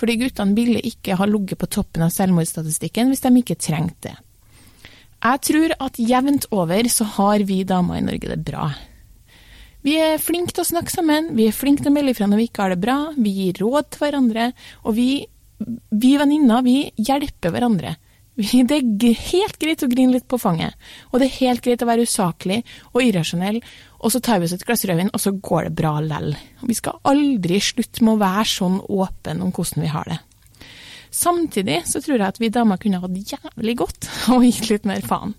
fordi 0.00 0.16
guttene 0.22 0.56
ville 0.56 0.80
ikke 0.86 1.18
ha 1.20 1.28
ligget 1.28 1.60
på 1.60 1.68
toppen 1.68 2.06
av 2.06 2.12
selvmordsstatistikken 2.14 3.12
hvis 3.12 3.24
de 3.26 3.32
ikke 3.42 3.58
trengte 3.60 4.08
det. 4.08 4.16
Jeg 5.20 5.40
tror 5.44 5.74
at 5.84 5.98
jevnt 6.00 6.46
over 6.56 6.86
så 6.88 7.04
har 7.18 7.42
vi 7.44 7.60
damer 7.68 7.98
i 7.98 8.04
Norge 8.06 8.30
det 8.30 8.40
bra. 8.46 8.70
Vi 9.84 9.96
er 10.00 10.20
flinke 10.20 10.52
til 10.52 10.64
å 10.64 10.70
snakke 10.70 10.92
sammen, 10.92 11.34
vi 11.36 11.46
er 11.48 11.56
flinke 11.56 11.84
til 11.84 11.92
å 11.92 11.94
melde 11.94 12.14
ifra 12.14 12.28
når 12.28 12.40
vi 12.40 12.46
ikke 12.48 12.64
har 12.64 12.72
det 12.74 12.80
bra, 12.80 12.96
vi 13.16 13.32
gir 13.36 13.60
råd 13.60 13.90
til 13.92 14.02
hverandre, 14.02 14.46
og 14.84 14.96
vi, 14.96 15.08
vi 15.92 16.14
venninner, 16.20 16.64
vi 16.64 16.78
hjelper 17.00 17.52
hverandre. 17.52 17.94
Det 18.70 18.78
er 18.80 19.20
helt 19.30 19.58
greit 19.60 19.82
å 19.84 19.90
grine 19.90 20.14
litt 20.16 20.28
på 20.30 20.38
fanget, 20.40 20.76
og 21.10 21.20
det 21.20 21.28
er 21.28 21.38
helt 21.40 21.64
greit 21.64 21.82
å 21.84 21.88
være 21.88 22.06
usaklig 22.08 22.62
og 22.94 23.02
irrasjonell, 23.04 23.60
og 24.00 24.14
så 24.14 24.20
tar 24.24 24.40
vi 24.40 24.48
oss 24.48 24.54
et 24.56 24.64
glass 24.64 24.86
rødvin, 24.88 25.12
og 25.12 25.20
så 25.20 25.34
går 25.36 25.68
det 25.68 25.76
bra 25.76 25.98
lell. 26.00 26.32
Vi 26.64 26.76
skal 26.78 27.00
aldri 27.08 27.60
slutte 27.60 28.04
med 28.06 28.16
å 28.16 28.22
være 28.22 28.46
sånn 28.48 28.80
åpen 28.88 29.44
om 29.44 29.52
hvordan 29.52 29.84
vi 29.84 29.92
har 29.92 30.08
det. 30.08 30.18
Samtidig 31.10 31.82
så 31.90 32.00
tror 32.00 32.16
jeg 32.16 32.28
at 32.28 32.40
vi 32.40 32.52
damer 32.54 32.78
kunne 32.80 33.02
hatt 33.02 33.34
jævlig 33.34 33.76
godt 33.82 34.08
og 34.32 34.46
gitt 34.46 34.70
litt 34.70 34.88
mer 34.88 35.04
faen. 35.04 35.34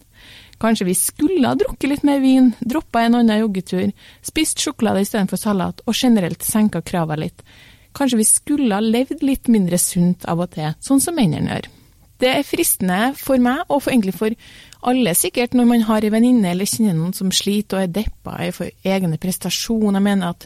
Kanskje 0.62 0.86
vi 0.86 0.94
skulle 0.94 1.48
ha 1.48 1.58
drukket 1.58 1.90
litt 1.90 2.04
mer 2.06 2.20
vin, 2.22 2.52
droppa 2.60 3.02
en 3.02 3.18
annen 3.18 3.42
joggetur, 3.42 3.88
spist 4.22 4.62
sjokolade 4.62 5.02
istedenfor 5.02 5.42
salat 5.42 5.82
og 5.88 5.98
generelt 5.98 6.46
senka 6.46 6.84
krava 6.86 7.18
litt. 7.18 7.42
Kanskje 7.98 8.20
vi 8.20 8.28
skulle 8.30 8.76
ha 8.76 8.84
levd 8.84 9.24
litt 9.26 9.50
mindre 9.50 9.80
sunt 9.82 10.28
av 10.30 10.44
og 10.44 10.54
til, 10.54 10.76
sånn 10.84 11.02
som 11.02 11.18
mennene 11.18 11.56
gjør. 11.56 11.72
Det 12.22 12.30
er 12.30 12.46
fristende 12.46 13.00
for 13.18 13.42
meg, 13.42 13.64
og 13.68 13.82
for, 13.82 13.92
egentlig 13.94 14.14
for 14.14 14.36
alle 14.92 15.14
sikkert, 15.18 15.56
når 15.58 15.68
man 15.70 15.86
har 15.88 16.06
en 16.06 16.14
venninne 16.14 16.52
eller 16.52 16.70
kjenner 16.70 16.94
noen 16.98 17.16
som 17.18 17.32
sliter 17.34 17.80
og 17.80 17.86
er 17.86 17.96
deppa 17.96 18.36
for 18.54 18.70
egne 18.86 19.18
prestasjoner, 19.22 20.02
mener 20.04 20.36
at, 20.36 20.46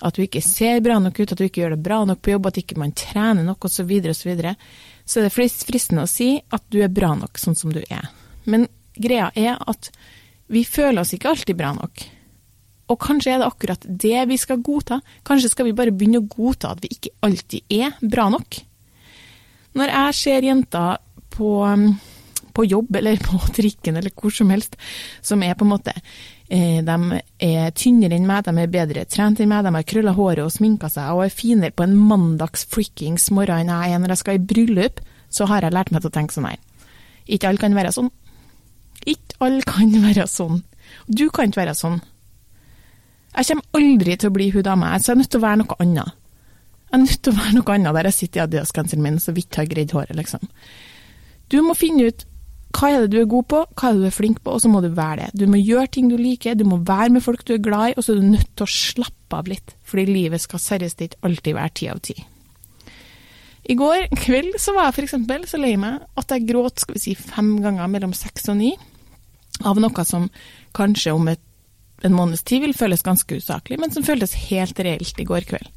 at, 0.00 0.16
du 0.16 0.24
ikke 0.24 0.42
ser 0.44 0.82
bra 0.84 0.98
nok 1.00 1.20
ut, 1.20 1.32
at 1.32 1.40
du 1.40 1.46
ikke 1.46 1.62
gjør 1.62 1.76
det 1.76 1.84
bra 1.84 2.02
nok 2.08 2.20
på 2.20 2.34
jobb, 2.34 2.50
at 2.50 2.60
ikke 2.60 2.80
man 2.80 2.92
trener 2.96 3.46
nok 3.46 3.64
osv., 3.68 3.92
osv., 4.12 4.34
så, 4.42 4.54
så 5.04 5.20
er 5.20 5.28
det 5.28 5.34
fristende 5.36 6.04
å 6.04 6.10
si 6.10 6.34
at 6.52 6.64
du 6.72 6.82
er 6.84 6.92
bra 6.92 7.14
nok 7.16 7.40
sånn 7.40 7.56
som 7.56 7.72
du 7.72 7.80
er. 7.84 8.10
Men 8.44 8.68
greia 9.00 9.30
er 9.32 9.56
at 9.60 9.88
vi 10.52 10.64
føler 10.68 11.02
oss 11.02 11.14
ikke 11.16 11.32
alltid 11.32 11.56
bra 11.56 11.72
nok. 11.76 12.04
Og 12.92 13.00
kanskje 13.00 13.32
er 13.32 13.40
det 13.40 13.48
akkurat 13.48 13.88
det 13.88 14.26
vi 14.28 14.36
skal 14.40 14.60
godta. 14.64 15.00
Kanskje 15.24 15.54
skal 15.54 15.70
vi 15.70 15.76
bare 15.76 15.92
begynne 15.94 16.20
å 16.20 16.28
godta 16.28 16.74
at 16.74 16.84
vi 16.84 16.92
ikke 16.92 17.14
alltid 17.24 17.72
er 17.72 17.96
bra 18.02 18.28
nok. 18.32 18.60
Når 19.74 19.90
jeg 19.90 20.16
ser 20.20 20.46
jenter 20.46 21.00
på, 21.34 21.50
um, 21.66 21.88
på 22.54 22.64
jobb 22.66 22.96
eller 23.00 23.20
på 23.22 23.40
trikken 23.58 23.98
eller 24.00 24.14
hvor 24.14 24.34
som 24.34 24.52
helst, 24.54 24.78
som 25.22 25.42
er 25.42 25.56
på 25.58 25.66
en 25.66 25.72
måte 25.74 25.94
eh, 25.94 26.80
de 26.84 27.20
er 27.42 27.74
tynnere 27.76 28.18
enn 28.18 28.28
meg, 28.28 28.46
de 28.46 28.54
er 28.62 28.72
bedre 28.72 29.06
trent 29.10 29.42
enn 29.42 29.50
meg, 29.50 29.66
de 29.66 29.74
har 29.74 29.88
krølla 29.90 30.14
håret 30.16 30.44
og 30.46 30.54
sminka 30.54 30.90
seg 30.92 31.14
og 31.14 31.24
er 31.26 31.34
finere 31.34 31.74
på 31.74 31.86
en 31.86 31.96
mandags 31.98 32.66
frikkings 32.70 33.30
morgen 33.34 33.66
enn 33.66 33.74
jeg 33.74 33.96
er 33.96 34.02
når 34.02 34.14
jeg 34.14 34.22
skal 34.24 34.38
i 34.38 34.46
bryllup, 34.54 35.02
så 35.34 35.48
har 35.50 35.66
jeg 35.66 35.74
lært 35.74 35.90
meg 35.90 36.04
til 36.04 36.12
å 36.12 36.14
tenke 36.14 36.36
sånn 36.36 36.50
her. 36.52 36.60
Ikke 37.24 37.50
alle 37.50 37.62
kan 37.62 37.74
være 37.74 37.92
sånn. 37.94 38.10
Ikke 39.04 39.38
alle 39.44 39.62
kan 39.66 39.94
være 40.08 40.26
sånn. 40.30 40.60
Du 41.08 41.28
kan 41.34 41.50
ikke 41.50 41.64
være 41.64 41.78
sånn. 41.78 42.02
Jeg 43.34 43.48
kommer 43.48 43.80
aldri 43.80 44.14
til 44.14 44.30
å 44.30 44.34
bli 44.34 44.50
hun 44.54 44.62
dama, 44.62 44.92
så 45.02 45.10
jeg 45.10 45.16
er 45.16 45.20
nødt 45.24 45.32
til 45.34 45.40
å 45.40 45.44
være 45.44 45.60
noe 45.64 45.76
annet. 45.82 46.20
Jeg 46.84 46.94
er 46.94 47.02
nødt 47.02 47.22
til 47.26 47.32
å 47.32 47.38
være 47.40 47.56
noe 47.56 47.74
annet 47.74 47.96
der 47.96 48.08
jeg 48.08 48.16
sitter 48.20 48.40
i 48.40 48.42
adiasgenseren 48.44 49.02
min 49.02 49.16
så 49.18 49.34
vidt 49.34 49.58
har 49.58 49.66
greid 49.66 49.94
håret, 49.96 50.14
liksom. 50.14 50.44
Du 51.54 51.60
må 51.62 51.76
finne 51.78 52.10
ut 52.10 52.24
hva 52.74 52.88
er 52.90 53.04
det 53.04 53.12
du 53.12 53.20
er 53.20 53.30
god 53.30 53.46
på, 53.52 53.60
hva 53.78 53.88
er 53.88 53.94
det 53.94 54.02
du 54.02 54.08
er 54.08 54.14
flink 54.16 54.40
på, 54.42 54.56
og 54.56 54.62
så 54.64 54.70
må 54.70 54.80
du 54.82 54.88
være 54.96 55.28
det. 55.28 55.28
Du 55.38 55.46
må 55.46 55.60
gjøre 55.60 55.92
ting 55.94 56.08
du 56.10 56.16
liker, 56.18 56.56
du 56.58 56.64
må 56.66 56.80
være 56.82 57.12
med 57.14 57.22
folk 57.22 57.44
du 57.46 57.54
er 57.54 57.62
glad 57.62 57.92
i, 57.92 57.94
og 57.94 58.02
så 58.02 58.14
er 58.14 58.18
du 58.18 58.32
nødt 58.32 58.50
til 58.50 58.66
å 58.66 58.74
slappe 58.74 59.38
av 59.38 59.50
litt, 59.50 59.76
fordi 59.86 60.08
livet 60.10 60.42
skal 60.42 60.62
seriøst 60.62 61.04
ikke 61.06 61.20
alltid 61.28 61.54
være 61.54 61.74
ti 61.78 61.88
av 61.92 62.00
ti. 62.02 62.16
I 63.70 63.76
går 63.78 64.08
kveld 64.18 64.58
så 64.60 64.74
var 64.76 64.90
jeg 64.90 65.06
f.eks. 65.06 65.52
så 65.54 65.60
lei 65.60 65.72
meg 65.80 66.02
at 66.20 66.34
jeg 66.34 66.48
gråt 66.50 66.82
skal 66.82 66.98
vi 66.98 67.04
si, 67.06 67.14
fem 67.14 67.54
ganger 67.64 67.88
mellom 67.92 68.12
seks 68.16 68.50
og 68.52 68.58
ni, 68.58 68.74
av 69.64 69.78
noe 69.80 70.04
som 70.04 70.26
kanskje 70.76 71.14
om 71.14 71.30
et, 71.30 71.40
en 72.04 72.16
måneds 72.18 72.42
tid 72.44 72.66
vil 72.66 72.74
føles 72.76 73.06
ganske 73.06 73.38
usaklig, 73.38 73.78
men 73.80 73.94
som 73.94 74.04
føltes 74.04 74.34
helt 74.50 74.82
reelt 74.82 75.22
i 75.22 75.28
går 75.30 75.46
kveld. 75.48 75.70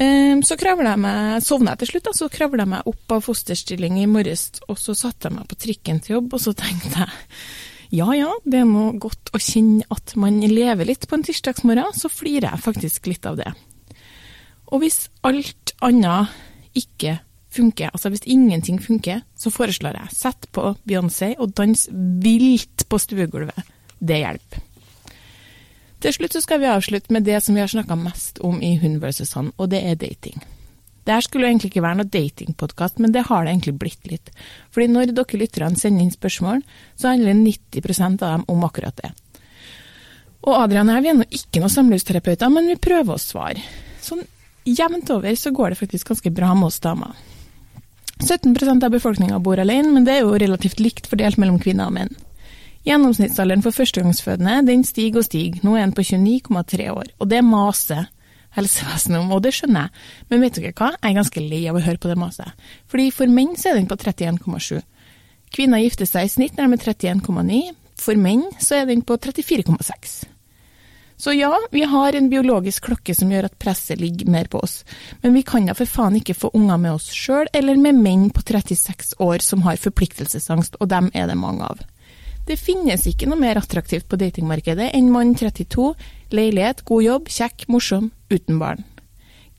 Ehm, 0.00 0.40
så 0.46 0.56
kravla 0.60 0.94
jeg 0.94 1.02
meg, 1.02 1.42
sovna 1.44 1.74
jeg 1.74 1.82
til 1.82 1.92
slutt, 1.92 2.06
da, 2.06 2.14
så 2.16 2.30
kravla 2.32 2.64
jeg 2.64 2.72
meg 2.72 2.88
opp 2.88 3.16
av 3.16 3.26
fosterstilling 3.26 3.98
i 4.00 4.08
morges, 4.08 4.46
og 4.68 4.80
så 4.80 4.96
satte 4.96 5.28
jeg 5.28 5.36
meg 5.36 5.50
på 5.50 5.58
trikken 5.66 6.00
til 6.00 6.16
jobb, 6.16 6.32
og 6.32 6.44
så 6.46 6.54
tenkte 6.56 7.04
jeg 7.04 7.20
ja 7.92 8.08
ja, 8.16 8.30
det 8.48 8.62
er 8.62 8.64
noe 8.64 8.94
godt 8.96 9.34
å 9.36 9.38
kjenne 9.42 9.84
at 9.92 10.14
man 10.16 10.38
lever 10.40 10.88
litt 10.88 11.04
på 11.04 11.18
en 11.18 11.26
tirsdagsmorgen, 11.26 11.92
så 11.92 12.08
flirer 12.08 12.48
jeg 12.48 12.64
faktisk 12.64 13.10
litt 13.10 13.28
av 13.28 13.36
det. 13.36 13.52
Og 14.72 14.80
hvis 14.80 15.10
alt 15.28 15.74
annet 15.84 16.32
ikke 16.72 17.18
funker, 17.52 17.92
altså 17.92 18.08
hvis 18.14 18.24
ingenting 18.24 18.80
funker, 18.80 19.20
så 19.36 19.52
foreslår 19.52 19.98
jeg 20.00 20.16
sett 20.16 20.48
på 20.56 20.70
Beyoncé 20.88 21.34
og 21.36 21.52
dans 21.58 21.84
vilt 22.24 22.86
på 22.88 23.00
stuegulvet. 23.04 23.68
Det 24.00 24.22
hjelper. 24.22 24.64
Til 26.02 26.16
slutt 26.16 26.34
så 26.34 26.42
skal 26.42 26.58
vi 26.58 26.66
avslutte 26.66 27.14
med 27.14 27.22
det 27.28 27.38
som 27.44 27.54
vi 27.54 27.62
har 27.62 27.70
snakka 27.70 27.94
mest 27.94 28.40
om 28.42 28.58
i 28.62 28.74
Hun 28.82 28.98
versus 29.02 29.36
han, 29.38 29.52
og 29.56 29.70
det 29.70 29.84
er 29.86 29.94
dating. 29.94 30.42
Det 31.02 31.14
her 31.14 31.22
skulle 31.22 31.46
egentlig 31.46 31.72
ikke 31.72 31.82
være 31.82 31.98
noe 31.98 32.10
datingpodkast, 32.10 32.98
men 33.02 33.14
det 33.14 33.24
har 33.28 33.44
det 33.44 33.52
egentlig 33.52 33.74
blitt 33.78 34.10
litt. 34.10 34.30
Fordi 34.74 34.88
når 34.90 35.14
dere 35.14 35.38
lytterne 35.38 35.78
sender 35.78 36.04
inn 36.04 36.14
spørsmål, 36.14 36.62
så 36.98 37.10
handler 37.10 37.38
90% 37.38 38.22
av 38.22 38.36
dem 38.36 38.44
om 38.50 38.66
akkurat 38.66 38.98
det. 38.98 39.10
Og 40.42 40.58
Adrian 40.58 40.90
og 40.90 40.98
jeg 40.98 41.04
vi 41.04 41.10
er 41.12 41.18
nå 41.20 41.26
ikke 41.30 41.62
noen 41.62 41.74
samlivsterapeuter, 41.74 42.50
men 42.50 42.70
vi 42.70 42.78
prøver 42.82 43.14
å 43.14 43.22
svare. 43.22 43.62
Sånn 44.02 44.24
jevnt 44.66 45.10
over 45.14 45.38
så 45.38 45.54
går 45.54 45.70
det 45.72 45.80
faktisk 45.82 46.10
ganske 46.10 46.34
bra 46.34 46.50
med 46.54 46.70
oss 46.70 46.82
damer. 46.82 47.14
17% 48.22 48.86
av 48.86 48.90
befolkninga 48.94 49.38
bor 49.42 49.58
alene, 49.58 49.90
men 49.90 50.06
det 50.06 50.16
er 50.16 50.26
jo 50.26 50.38
relativt 50.38 50.82
likt 50.82 51.10
fordelt 51.10 51.38
mellom 51.42 51.58
kvinner 51.62 51.90
og 51.90 51.96
menn. 51.98 52.14
Gjennomsnittsalderen 52.82 53.62
for 53.62 53.74
førstegangsfødende 53.76 54.56
den 54.66 54.82
stiger 54.84 55.22
og 55.22 55.28
stiger, 55.28 55.60
nå 55.62 55.76
er 55.76 55.86
den 55.86 55.94
på 55.94 56.02
29,3 56.02 56.88
år. 56.90 57.12
Og 57.22 57.30
det 57.30 57.44
maser 57.46 58.08
helsevesenet 58.56 59.20
om, 59.20 59.30
og 59.32 59.44
det 59.44 59.54
skjønner 59.56 59.86
jeg. 59.86 60.08
Men 60.30 60.42
vet 60.42 60.58
dere 60.58 60.74
hva, 60.74 60.90
jeg 60.96 61.12
er 61.12 61.20
ganske 61.20 61.44
lei 61.44 61.62
av 61.70 61.78
å 61.78 61.84
høre 61.84 62.02
på 62.02 62.10
det 62.10 62.18
maset. 62.20 62.66
Fordi 62.90 63.10
for 63.14 63.30
menn 63.30 63.54
så 63.56 63.70
er 63.70 63.78
den 63.78 63.88
på 63.90 63.98
31,7. 64.00 64.82
Kvinner 65.52 65.82
gifter 65.84 66.08
seg 66.08 66.26
i 66.26 66.32
snitt 66.32 66.58
når 66.58 66.74
de 66.74 66.80
er 66.80 67.16
31,9. 67.22 67.62
For 68.02 68.18
menn 68.18 68.44
så 68.58 68.80
er 68.80 68.90
den 68.90 69.04
på 69.06 69.16
34,6. 69.20 70.22
Så 71.22 71.36
ja, 71.36 71.52
vi 71.70 71.84
har 71.86 72.16
en 72.18 72.26
biologisk 72.32 72.88
klokke 72.88 73.14
som 73.14 73.30
gjør 73.30 73.46
at 73.46 73.58
presset 73.62 74.00
ligger 74.00 74.26
mer 74.32 74.48
på 74.50 74.58
oss, 74.58 74.80
men 75.22 75.36
vi 75.36 75.44
kan 75.46 75.68
da 75.68 75.76
for 75.78 75.86
faen 75.86 76.16
ikke 76.18 76.34
få 76.34 76.50
unger 76.58 76.80
med 76.82 76.96
oss 76.96 77.12
sjøl 77.14 77.46
eller 77.54 77.78
med 77.78 78.00
menn 78.02 78.24
på 78.34 78.42
36 78.42 79.12
år 79.22 79.44
som 79.44 79.62
har 79.62 79.78
forpliktelsesangst, 79.78 80.80
og 80.80 80.90
dem 80.90 81.12
er 81.14 81.30
det 81.30 81.38
mange 81.38 81.68
av. 81.68 81.84
Det 82.42 82.56
finnes 82.58 83.04
ikke 83.06 83.28
noe 83.30 83.38
mer 83.38 83.60
attraktivt 83.60 84.08
på 84.10 84.18
datingmarkedet 84.18 84.88
enn 84.96 85.12
mann 85.14 85.36
32, 85.38 85.92
leilighet, 86.34 86.82
god 86.88 87.04
jobb, 87.06 87.28
kjekk, 87.30 87.68
morsom, 87.70 88.08
uten 88.32 88.58
barn. 88.58 88.82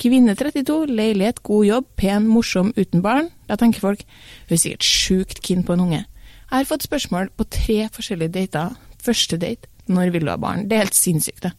Kvinne 0.02 0.36
32, 0.36 0.90
leilighet, 0.92 1.40
god 1.48 1.68
jobb, 1.68 1.88
pen, 1.96 2.28
morsom, 2.28 2.74
uten 2.76 3.04
barn. 3.06 3.30
Da 3.48 3.56
tenker 3.60 3.84
folk 3.84 4.04
hun 4.04 4.58
er 4.58 4.60
sikkert 4.60 4.88
sjukt 4.88 5.40
keen 5.46 5.64
på 5.64 5.78
en 5.78 5.86
unge. 5.86 6.02
Jeg 6.04 6.52
har 6.52 6.68
fått 6.70 6.84
spørsmål 6.90 7.32
på 7.38 7.48
tre 7.50 7.80
forskjellige 7.94 8.36
dater. 8.36 8.76
Første 9.04 9.40
date 9.40 9.70
når 9.88 10.12
vil 10.14 10.28
du 10.28 10.32
ha 10.34 10.40
barn? 10.40 10.68
Det 10.68 10.76
er 10.76 10.86
helt 10.86 10.98
sinnssykt, 10.98 11.48
det. 11.48 11.54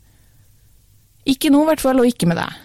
Ikke 1.24 1.48
nå, 1.52 1.62
i 1.64 1.70
hvert 1.70 1.80
fall, 1.80 2.00
og 2.00 2.08
ikke 2.08 2.28
med 2.28 2.36
deg. 2.40 2.60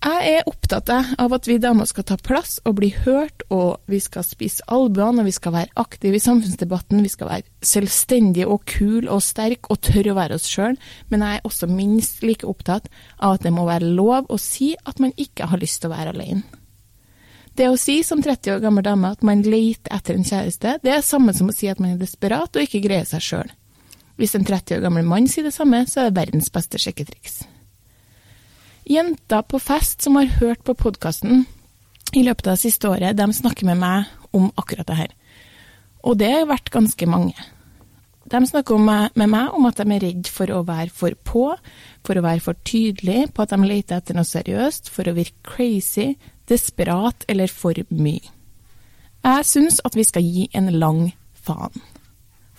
Jeg 0.00 0.38
er 0.38 0.46
opptatt 0.48 0.88
av 0.88 1.34
at 1.36 1.44
vi 1.44 1.58
damer 1.60 1.84
skal 1.84 2.06
ta 2.08 2.16
plass 2.16 2.54
og 2.64 2.78
bli 2.78 2.88
hørt, 3.04 3.42
og 3.52 3.82
vi 3.90 3.98
skal 4.00 4.24
spise 4.24 4.64
albuene, 4.72 5.20
og 5.20 5.28
vi 5.28 5.34
skal 5.36 5.52
være 5.52 5.74
aktive 5.82 6.16
i 6.16 6.22
samfunnsdebatten, 6.24 7.02
vi 7.04 7.12
skal 7.12 7.28
være 7.28 7.66
selvstendige 7.68 8.48
og 8.48 8.64
kule 8.64 9.12
og 9.12 9.20
sterke 9.20 9.68
og 9.68 9.82
tørre 9.84 10.14
å 10.14 10.16
være 10.16 10.38
oss 10.40 10.48
sjøl, 10.48 10.78
men 11.12 11.26
jeg 11.26 11.42
er 11.42 11.44
også 11.50 11.68
minst 11.68 12.24
like 12.24 12.48
opptatt 12.48 12.88
av 13.18 13.36
at 13.36 13.44
det 13.44 13.52
må 13.52 13.66
være 13.68 13.92
lov 13.92 14.32
å 14.32 14.40
si 14.40 14.72
at 14.88 15.04
man 15.04 15.12
ikke 15.20 15.50
har 15.52 15.60
lyst 15.60 15.82
til 15.84 15.92
å 15.92 15.96
være 15.98 16.16
alene. 16.16 16.48
Det 17.60 17.68
å 17.68 17.76
si 17.76 18.00
som 18.06 18.24
30 18.24 18.54
år 18.56 18.64
gammel 18.64 18.86
dame 18.86 19.12
at 19.12 19.24
man 19.26 19.44
leter 19.44 19.92
etter 19.92 20.16
en 20.16 20.24
kjæreste, 20.24 20.78
det 20.80 20.96
er 20.96 21.04
samme 21.04 21.36
som 21.36 21.52
å 21.52 21.56
si 21.56 21.68
at 21.68 21.82
man 21.82 21.98
er 21.98 22.00
desperat 22.00 22.56
og 22.56 22.64
ikke 22.64 22.80
greier 22.88 23.04
seg 23.04 23.26
sjøl. 23.26 23.56
Hvis 24.16 24.32
en 24.38 24.48
30 24.48 24.78
år 24.78 24.84
gammel 24.88 25.04
mann 25.04 25.28
sier 25.28 25.44
det 25.44 25.52
samme, 25.52 25.84
så 25.84 26.06
er 26.06 26.08
det 26.08 26.22
verdens 26.22 26.48
beste 26.54 26.80
sjekketriks. 26.80 27.42
Jenter 28.90 29.42
på 29.46 29.60
fest 29.62 30.02
som 30.02 30.16
har 30.18 30.32
hørt 30.40 30.64
på 30.66 30.74
podkasten 30.74 31.44
i 32.10 32.24
løpet 32.26 32.48
av 32.48 32.56
det 32.56 32.64
siste 32.64 32.88
året, 32.90 33.14
de 33.14 33.26
snakker 33.30 33.68
med 33.68 33.78
meg 33.78 34.08
om 34.34 34.48
akkurat 34.58 34.88
det 34.88 34.96
her. 34.98 35.12
Og 36.02 36.16
det 36.18 36.30
har 36.32 36.48
vært 36.50 36.72
ganske 36.74 37.06
mange. 37.06 37.36
De 38.30 38.40
snakker 38.50 38.82
med 38.82 39.30
meg 39.30 39.54
om 39.54 39.68
at 39.68 39.78
de 39.78 39.94
er 39.94 40.02
redd 40.02 40.30
for 40.34 40.50
å 40.50 40.64
være 40.66 40.90
for 40.90 41.14
på, 41.14 41.44
for 42.02 42.18
å 42.18 42.24
være 42.26 42.42
for 42.42 42.58
tydelig 42.66 43.28
på 43.30 43.46
at 43.46 43.54
de 43.54 43.60
leter 43.62 44.00
etter 44.00 44.18
noe 44.18 44.26
seriøst, 44.26 44.90
for 44.90 45.06
å 45.06 45.14
virke 45.14 45.38
crazy, 45.46 46.16
desperat 46.50 47.22
eller 47.30 47.46
for 47.46 47.78
mye. 47.94 48.26
Jeg 49.22 49.46
syns 49.46 49.78
at 49.86 49.94
vi 49.94 50.08
skal 50.08 50.26
gi 50.26 50.48
en 50.50 50.66
lang 50.82 51.12
faen. 51.38 51.78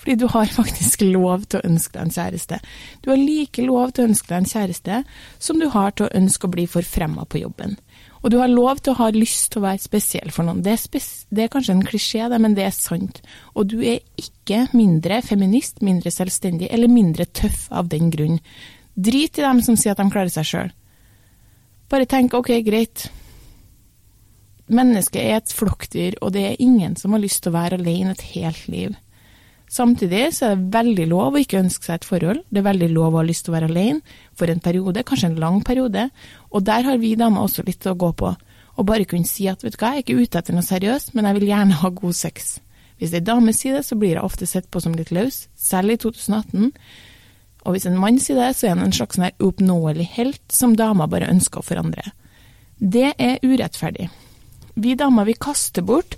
Fordi 0.01 0.17
du 0.17 0.27
har 0.33 0.53
faktisk 0.59 1.05
lov 1.05 1.45
til 1.45 1.61
å 1.61 1.67
ønske 1.69 1.97
deg 1.97 2.07
en 2.07 2.15
kjæreste. 2.17 2.61
Du 3.01 3.11
har 3.13 3.21
like 3.21 3.65
lov 3.65 3.93
til 3.93 4.05
å 4.05 4.11
ønske 4.11 4.31
deg 4.31 4.41
en 4.41 4.53
kjæreste 4.53 5.03
som 5.39 5.61
du 5.61 5.69
har 5.73 5.93
til 5.93 6.07
å 6.07 6.15
ønske 6.17 6.49
å 6.49 6.55
bli 6.55 6.65
forfremma 6.69 7.27
på 7.29 7.43
jobben. 7.43 7.77
Og 8.21 8.29
du 8.29 8.37
har 8.37 8.51
lov 8.51 8.83
til 8.83 8.93
å 8.93 8.99
ha 8.99 9.07
lyst 9.13 9.49
til 9.51 9.61
å 9.61 9.65
være 9.65 9.81
spesiell 9.81 10.33
for 10.33 10.45
noen. 10.45 10.61
Det 10.61 10.75
er, 10.75 11.05
det 11.33 11.45
er 11.45 11.53
kanskje 11.53 11.73
en 11.73 11.85
klisjé, 11.85 12.27
men 12.37 12.53
det 12.57 12.67
er 12.67 12.75
sant. 12.75 13.21
Og 13.57 13.71
du 13.71 13.79
er 13.81 14.03
ikke 14.19 14.67
mindre 14.77 15.23
feminist, 15.25 15.81
mindre 15.81 16.13
selvstendig 16.13 16.69
eller 16.69 16.91
mindre 16.91 17.25
tøff 17.25 17.65
av 17.73 17.89
den 17.89 18.13
grunn. 18.13 18.37
Drit 18.93 19.39
i 19.39 19.45
dem 19.45 19.63
som 19.65 19.77
sier 19.79 19.95
at 19.95 20.03
de 20.03 20.13
klarer 20.13 20.33
seg 20.33 20.45
sjøl. 20.45 20.71
Bare 21.89 22.07
tenk 22.07 22.35
ok, 22.37 22.53
greit. 22.63 23.07
Mennesket 24.71 25.21
er 25.23 25.39
et 25.39 25.53
flokkdyr, 25.55 26.19
og 26.21 26.35
det 26.35 26.45
er 26.45 26.61
ingen 26.63 26.93
som 26.99 27.15
har 27.15 27.23
lyst 27.23 27.41
til 27.43 27.51
å 27.51 27.57
være 27.57 27.81
alene 27.81 28.13
et 28.13 28.27
helt 28.35 28.69
liv. 28.71 28.93
Samtidig 29.71 30.33
så 30.35 30.49
er 30.49 30.57
det 30.59 30.73
veldig 30.73 31.05
lov 31.07 31.35
å 31.37 31.41
ikke 31.41 31.61
ønske 31.61 31.87
seg 31.87 32.01
et 32.01 32.07
forhold. 32.07 32.41
Det 32.51 32.59
er 32.59 32.67
veldig 32.67 32.89
lov 32.91 33.13
å 33.13 33.21
ha 33.21 33.27
lyst 33.27 33.45
til 33.45 33.53
å 33.53 33.55
være 33.55 33.69
alene 33.71 34.17
for 34.35 34.51
en 34.51 34.59
periode, 34.63 35.03
kanskje 35.07 35.29
en 35.29 35.37
lang 35.39 35.61
periode. 35.63 36.09
Og 36.51 36.65
der 36.67 36.83
har 36.83 36.99
vi 36.99 37.13
damer 37.15 37.45
også 37.45 37.63
litt 37.63 37.87
å 37.87 37.95
gå 37.95 38.09
på. 38.19 38.33
Og 38.75 38.87
bare 38.87 39.07
kunne 39.07 39.29
si 39.29 39.47
at 39.47 39.63
vet 39.63 39.77
du 39.77 39.79
hva, 39.79 39.93
jeg 39.95 40.03
er 40.03 40.05
ikke 40.05 40.25
ute 40.25 40.41
etter 40.41 40.57
noe 40.57 40.67
seriøst, 40.67 41.13
men 41.15 41.27
jeg 41.27 41.39
vil 41.39 41.47
gjerne 41.53 41.79
ha 41.79 41.91
god 42.01 42.17
sex. 42.19 42.51
Hvis 42.99 43.15
ei 43.15 43.23
dame 43.23 43.53
sier 43.55 43.77
det, 43.77 43.85
så 43.87 43.95
blir 43.95 44.17
jeg 44.17 44.25
ofte 44.27 44.49
sett 44.49 44.67
på 44.71 44.81
som 44.83 44.95
litt 44.97 45.13
løs, 45.15 45.45
selv 45.55 45.95
i 45.95 45.97
2018. 46.03 46.67
Og 47.63 47.75
hvis 47.75 47.87
en 47.87 47.99
mann 48.01 48.19
sier 48.19 48.41
det, 48.41 48.51
så 48.57 48.67
er 48.67 48.75
han 48.75 48.83
en 48.83 48.95
slags 48.95 49.15
sånn 49.17 49.31
uoppnåelig 49.39 50.09
helt 50.17 50.43
som 50.51 50.75
damer 50.75 51.07
bare 51.11 51.31
ønsker 51.31 51.61
å 51.61 51.65
forandre. 51.65 52.11
Det 52.75 53.13
er 53.15 53.39
urettferdig. 53.45 54.09
Vi 54.81 54.95
damer 54.99 55.27
vi 55.27 55.39
kaster 55.39 55.85
bort 55.85 56.17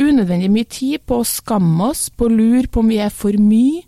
unødvendig 0.00 0.50
mye 0.52 0.68
tid 0.70 1.04
på 1.06 1.20
å 1.20 1.28
skamme 1.28 1.90
oss, 1.90 2.08
på 2.10 2.28
å 2.28 2.32
lure 2.32 2.68
på 2.68 2.82
om 2.82 2.90
vi 2.90 3.00
er 3.02 3.12
for 3.14 3.36
mye, 3.40 3.84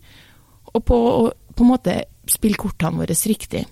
og 0.73 0.85
på 0.85 0.97
å 0.97 1.27
på 1.57 1.65
en 1.65 1.71
måte 1.71 1.93
spille 2.29 2.59
kortene 2.59 2.99
våre 3.01 3.15
riktig. 3.17 3.63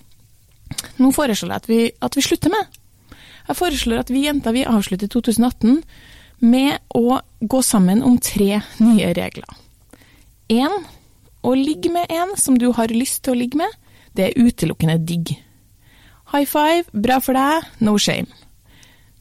Nå 0.98 1.12
foreslår 1.14 1.52
jeg 1.52 1.62
at 1.62 1.70
vi, 1.70 1.80
at 2.02 2.16
vi 2.18 2.24
slutter 2.26 2.50
med 2.50 2.80
Jeg 3.46 3.58
foreslår 3.60 4.02
at 4.02 4.10
vi 4.10 4.24
jenter 4.24 4.56
vi 4.56 4.64
avslutter 4.66 5.12
2018 5.12 5.84
med 6.42 6.80
å 6.98 7.20
gå 7.40 7.62
sammen 7.62 8.02
om 8.04 8.18
tre 8.18 8.64
nye 8.82 9.12
regler. 9.14 9.46
Én 10.50 10.74
å 11.46 11.54
ligge 11.54 11.92
med 11.94 12.10
en 12.10 12.34
som 12.42 12.58
du 12.58 12.72
har 12.74 12.90
lyst 12.90 13.22
til 13.24 13.36
å 13.36 13.38
ligge 13.38 13.60
med, 13.62 13.70
det 14.18 14.32
er 14.32 14.40
utelukkende 14.42 14.98
digg. 15.06 15.36
High 16.34 16.50
five, 16.50 16.90
bra 16.92 17.20
for 17.22 17.38
deg, 17.38 17.70
no 17.86 18.00
shame. 18.02 18.26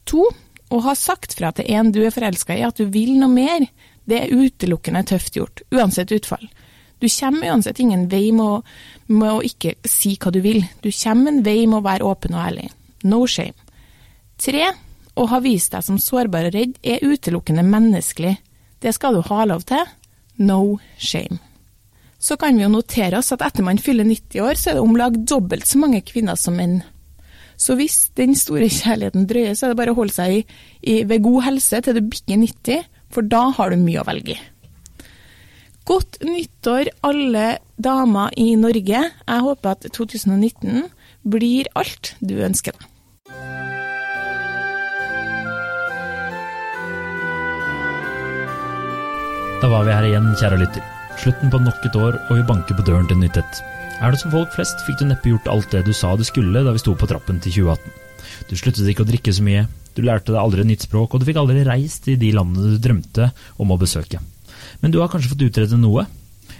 To 0.09 0.25
å 0.73 0.81
ha 0.85 0.95
sagt 0.97 1.35
fra 1.37 1.51
til 1.55 1.67
en 1.77 1.91
du 1.93 2.01
er 2.05 2.13
forelska 2.13 2.57
i 2.57 2.63
at 2.65 2.79
du 2.79 2.89
vil 2.91 3.15
noe 3.19 3.31
mer, 3.31 3.67
det 4.05 4.21
er 4.21 4.33
utelukkende 4.33 5.03
tøft 5.09 5.37
gjort, 5.37 5.63
uansett 5.73 6.13
utfall. 6.15 6.47
Du 6.99 7.07
kommer 7.09 7.51
uansett 7.51 7.79
ingen 7.83 8.07
vei 8.09 8.31
med 8.33 8.45
å, 8.45 8.61
med 9.11 9.31
å 9.31 9.43
ikke 9.45 9.75
si 9.89 10.15
hva 10.21 10.31
du 10.33 10.39
vil. 10.41 10.63
Du 10.81 10.89
kommer 10.89 11.33
en 11.33 11.43
vei 11.45 11.65
med 11.67 11.81
å 11.81 11.85
være 11.85 12.07
åpen 12.07 12.37
og 12.37 12.43
ærlig. 12.45 12.69
No 13.05 13.25
shame. 13.29 13.57
Tre, 14.41 14.69
å 15.15 15.25
ha 15.31 15.39
vist 15.43 15.75
deg 15.75 15.85
som 15.85 15.99
sårbar 16.01 16.49
og 16.49 16.55
redd 16.55 16.79
er 16.83 17.03
utelukkende 17.05 17.65
menneskelig. 17.67 18.37
Det 18.81 18.93
skal 18.95 19.17
du 19.17 19.21
ha 19.27 19.45
lov 19.47 19.67
til. 19.67 19.83
No 20.37 20.79
shame. 20.97 21.39
Så 22.19 22.39
kan 22.41 22.57
vi 22.57 22.63
jo 22.63 22.71
notere 22.71 23.19
oss 23.19 23.33
at 23.35 23.43
etter 23.45 23.63
man 23.63 23.77
fyller 23.77 24.07
90 24.07 24.41
år, 24.41 24.57
så 24.57 24.71
er 24.71 24.77
det 24.77 24.83
om 24.83 24.97
lag 24.97 25.17
dobbelt 25.27 25.67
så 25.67 25.79
mange 25.81 26.01
kvinner 26.07 26.39
som 26.39 26.57
menn. 26.57 26.79
Så 27.57 27.77
hvis 27.79 28.09
den 28.19 28.35
store 28.37 28.67
kjærligheten 28.71 29.27
drøyer, 29.29 29.55
så 29.55 29.67
er 29.67 29.73
det 29.73 29.79
bare 29.79 29.95
å 29.95 29.99
holde 29.99 30.15
seg 30.15 30.39
i, 30.39 30.41
i, 30.81 30.97
ved 31.07 31.23
god 31.25 31.47
helse 31.47 31.81
til 31.81 31.97
du 31.97 32.03
bikker 32.03 32.41
90, 32.41 32.89
for 33.13 33.27
da 33.31 33.47
har 33.55 33.71
du 33.71 33.79
mye 33.81 34.01
å 34.03 34.07
velge 34.07 34.35
i. 34.35 34.41
Godt 35.85 36.17
nyttår, 36.25 36.89
alle 37.05 37.59
damer 37.77 38.33
i 38.41 38.55
Norge. 38.57 39.03
Jeg 39.05 39.45
håper 39.45 39.75
at 39.75 39.85
2019 39.93 40.87
blir 41.29 41.69
alt 41.77 42.15
du 42.25 42.39
ønsker 42.41 42.73
deg. 42.73 42.91
Da 49.61 49.69
var 49.71 49.85
vi 49.85 49.93
her 49.93 50.05
igjen, 50.09 50.33
kjære 50.37 50.57
lytter. 50.61 50.83
Slutten 51.21 51.53
på 51.53 51.61
nok 51.63 51.85
et 51.87 51.95
år, 51.97 52.17
og 52.27 52.37
vi 52.37 52.43
banker 52.49 52.77
på 52.77 52.83
døren 52.85 53.07
til 53.09 53.21
nytt 53.21 53.37
et. 53.39 53.61
Er 54.03 54.11
du 54.11 54.19
som 54.19 54.33
folk 54.33 54.51
flest, 54.51 54.81
fikk 54.83 54.99
du 54.99 55.05
neppe 55.07 55.31
gjort 55.31 55.47
alt 55.47 55.71
det 55.71 55.85
du 55.87 55.93
sa 55.95 56.11
du 56.19 56.23
skulle 56.27 56.63
da 56.65 56.73
vi 56.75 56.81
sto 56.81 56.93
på 56.99 57.07
trappen 57.07 57.37
til 57.39 57.63
2018. 57.63 57.93
Du 58.49 58.53
sluttet 58.59 58.89
ikke 58.91 59.05
å 59.05 59.07
drikke 59.07 59.33
så 59.33 59.45
mye, 59.45 59.63
du 59.95 60.01
lærte 60.03 60.33
deg 60.33 60.41
aldri 60.41 60.65
nytt 60.67 60.83
språk, 60.83 61.13
og 61.13 61.21
du 61.21 61.27
fikk 61.29 61.39
aldri 61.39 61.63
reist 61.63 62.09
i 62.11 62.17
de 62.19 62.33
landene 62.35 62.73
du 62.73 62.81
drømte 62.83 63.29
om 63.63 63.71
å 63.71 63.77
besøke. 63.79 64.19
Men 64.81 64.91
du 64.91 64.99
har 64.99 65.07
kanskje 65.13 65.31
fått 65.31 65.45
utrede 65.47 65.79
noe? 65.79 66.03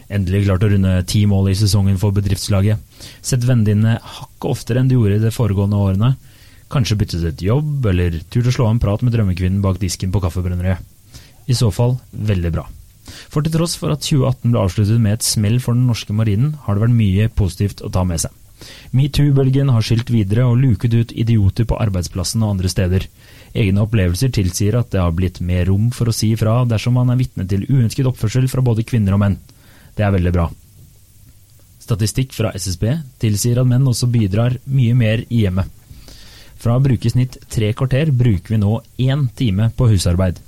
Endelig 0.08 0.46
klart 0.46 0.63
å 0.63 0.70
runde 0.72 0.94
ti 1.12 1.25
mål 1.27 1.51
i 1.51 1.58
sesongen 1.60 2.00
for 2.00 2.15
bedriftslaget. 2.15 2.80
Sett 3.20 3.44
vennene 3.44 3.68
dine 3.68 3.98
hakket 4.00 4.50
oftere 4.54 4.80
enn 4.80 4.88
du 4.88 4.96
gjorde 4.96 5.20
i 5.20 5.25
de 5.25 5.34
foregående 5.36 5.82
årene. 5.82 6.13
Kanskje 6.72 6.98
byttet 7.01 7.27
et 7.27 7.46
jobb, 7.46 7.84
eller 7.92 8.22
turt 8.32 8.48
å 8.48 8.56
slå 8.56 8.70
av 8.70 8.77
en 8.77 8.82
prat 8.82 9.04
med 9.04 9.12
drømmekvinnen 9.18 9.63
bak 9.65 9.82
disken 9.82 10.13
på 10.13 10.24
kaffebrenneriet. 10.24 10.80
I 11.51 11.58
så 11.58 11.68
fall 11.74 11.98
veldig 12.15 12.56
bra. 12.56 12.70
For 13.05 13.45
til 13.45 13.53
tross 13.53 13.75
for 13.79 13.93
at 13.93 14.03
2018 14.05 14.51
ble 14.53 14.63
avsluttet 14.63 15.01
med 15.01 15.17
et 15.17 15.27
smell 15.27 15.59
for 15.63 15.77
den 15.77 15.85
norske 15.89 16.15
marinen, 16.15 16.55
har 16.65 16.75
det 16.75 16.85
vært 16.88 16.97
mye 16.97 17.29
positivt 17.41 17.83
å 17.85 17.91
ta 17.93 18.05
med 18.07 18.24
seg. 18.24 18.33
Metoo-bølgen 18.95 19.69
har 19.74 19.83
skylt 19.83 20.09
videre 20.13 20.45
og 20.47 20.59
luket 20.62 20.93
ut 20.95 21.12
idioter 21.12 21.67
på 21.67 21.77
arbeidsplassen 21.81 22.43
og 22.45 22.55
andre 22.55 22.71
steder. 22.71 23.07
Egne 23.55 23.83
opplevelser 23.83 24.31
tilsier 24.35 24.77
at 24.79 24.91
det 24.93 25.01
har 25.03 25.15
blitt 25.15 25.41
mer 25.43 25.67
rom 25.69 25.89
for 25.95 26.09
å 26.09 26.15
si 26.15 26.31
ifra 26.35 26.62
dersom 26.69 26.95
man 26.97 27.12
er 27.13 27.19
vitne 27.19 27.45
til 27.51 27.67
uønsket 27.67 28.07
oppførsel 28.09 28.47
fra 28.51 28.63
både 28.65 28.88
kvinner 28.88 29.15
og 29.15 29.21
menn. 29.25 29.38
Det 29.95 30.05
er 30.07 30.15
veldig 30.15 30.33
bra. 30.35 30.47
Statistikk 31.85 32.33
fra 32.33 32.53
SSB 32.57 32.88
tilsier 33.21 33.62
at 33.62 33.69
menn 33.69 33.85
også 33.91 34.09
bidrar 34.12 34.57
mye 34.65 34.95
mer 34.97 35.21
i 35.29 35.43
hjemmet. 35.43 35.69
Fra 36.57 36.79
å 36.79 36.81
bruke 36.81 37.05
i 37.05 37.13
snitt 37.13 37.38
tre 37.51 37.69
kvarter 37.77 38.09
bruker 38.15 38.55
vi 38.55 38.62
nå 38.62 38.79
én 39.05 39.27
time 39.38 39.69
på 39.77 39.91
husarbeid. 39.91 40.39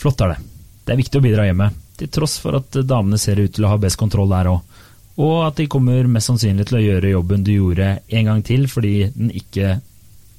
Flott 0.00 0.22
er 0.24 0.32
det. 0.32 0.38
Det 0.86 0.94
er 0.94 1.00
viktig 1.02 1.20
å 1.20 1.24
bidra 1.26 1.44
hjemme, 1.44 1.68
til 2.00 2.10
tross 2.12 2.38
for 2.42 2.58
at 2.60 2.80
damene 2.88 3.20
ser 3.20 3.40
ut 3.42 3.52
til 3.54 3.66
å 3.66 3.72
ha 3.74 3.80
best 3.80 4.00
kontroll 4.00 4.30
der 4.32 4.50
òg. 4.50 4.78
Og 5.20 5.36
at 5.44 5.58
de 5.60 5.68
kommer 5.68 6.08
mest 6.08 6.30
sannsynlig 6.30 6.68
til 6.68 6.78
å 6.78 6.82
gjøre 6.84 7.12
jobben 7.12 7.44
du 7.44 7.52
gjorde 7.52 7.98
en 8.08 8.30
gang 8.30 8.42
til 8.46 8.66
fordi 8.72 9.10
den 9.12 9.32
ikke 9.36 9.78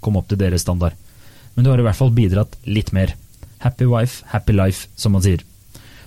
kom 0.02 0.18
opp 0.18 0.32
til 0.32 0.40
deres 0.42 0.66
standard. 0.66 0.98
Men 1.54 1.66
du 1.66 1.72
har 1.72 1.82
i 1.82 1.86
hvert 1.86 2.00
fall 2.00 2.14
bidratt 2.16 2.56
litt 2.66 2.90
mer. 2.96 3.14
Happy 3.62 3.86
wife, 3.86 4.26
happy 4.32 4.56
life, 4.56 4.88
som 4.98 5.14
man 5.14 5.22
sier. 5.22 5.44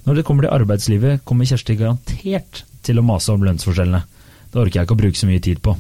Når 0.05 0.19
det 0.19 0.25
kommer 0.27 0.45
til 0.45 0.57
arbeidslivet, 0.57 1.23
kommer 1.25 1.47
Kjersti 1.49 1.77
garantert 1.79 2.65
til 2.85 2.99
å 2.99 3.07
mase 3.07 3.33
om 3.33 3.45
lønnsforskjellene. 3.47 4.03
Det 4.51 4.61
orker 4.61 4.81
jeg 4.81 4.89
ikke 4.89 4.97
å 4.97 5.03
bruke 5.05 5.21
så 5.21 5.29
mye 5.29 5.45
tid 5.45 5.63
på. 5.65 5.77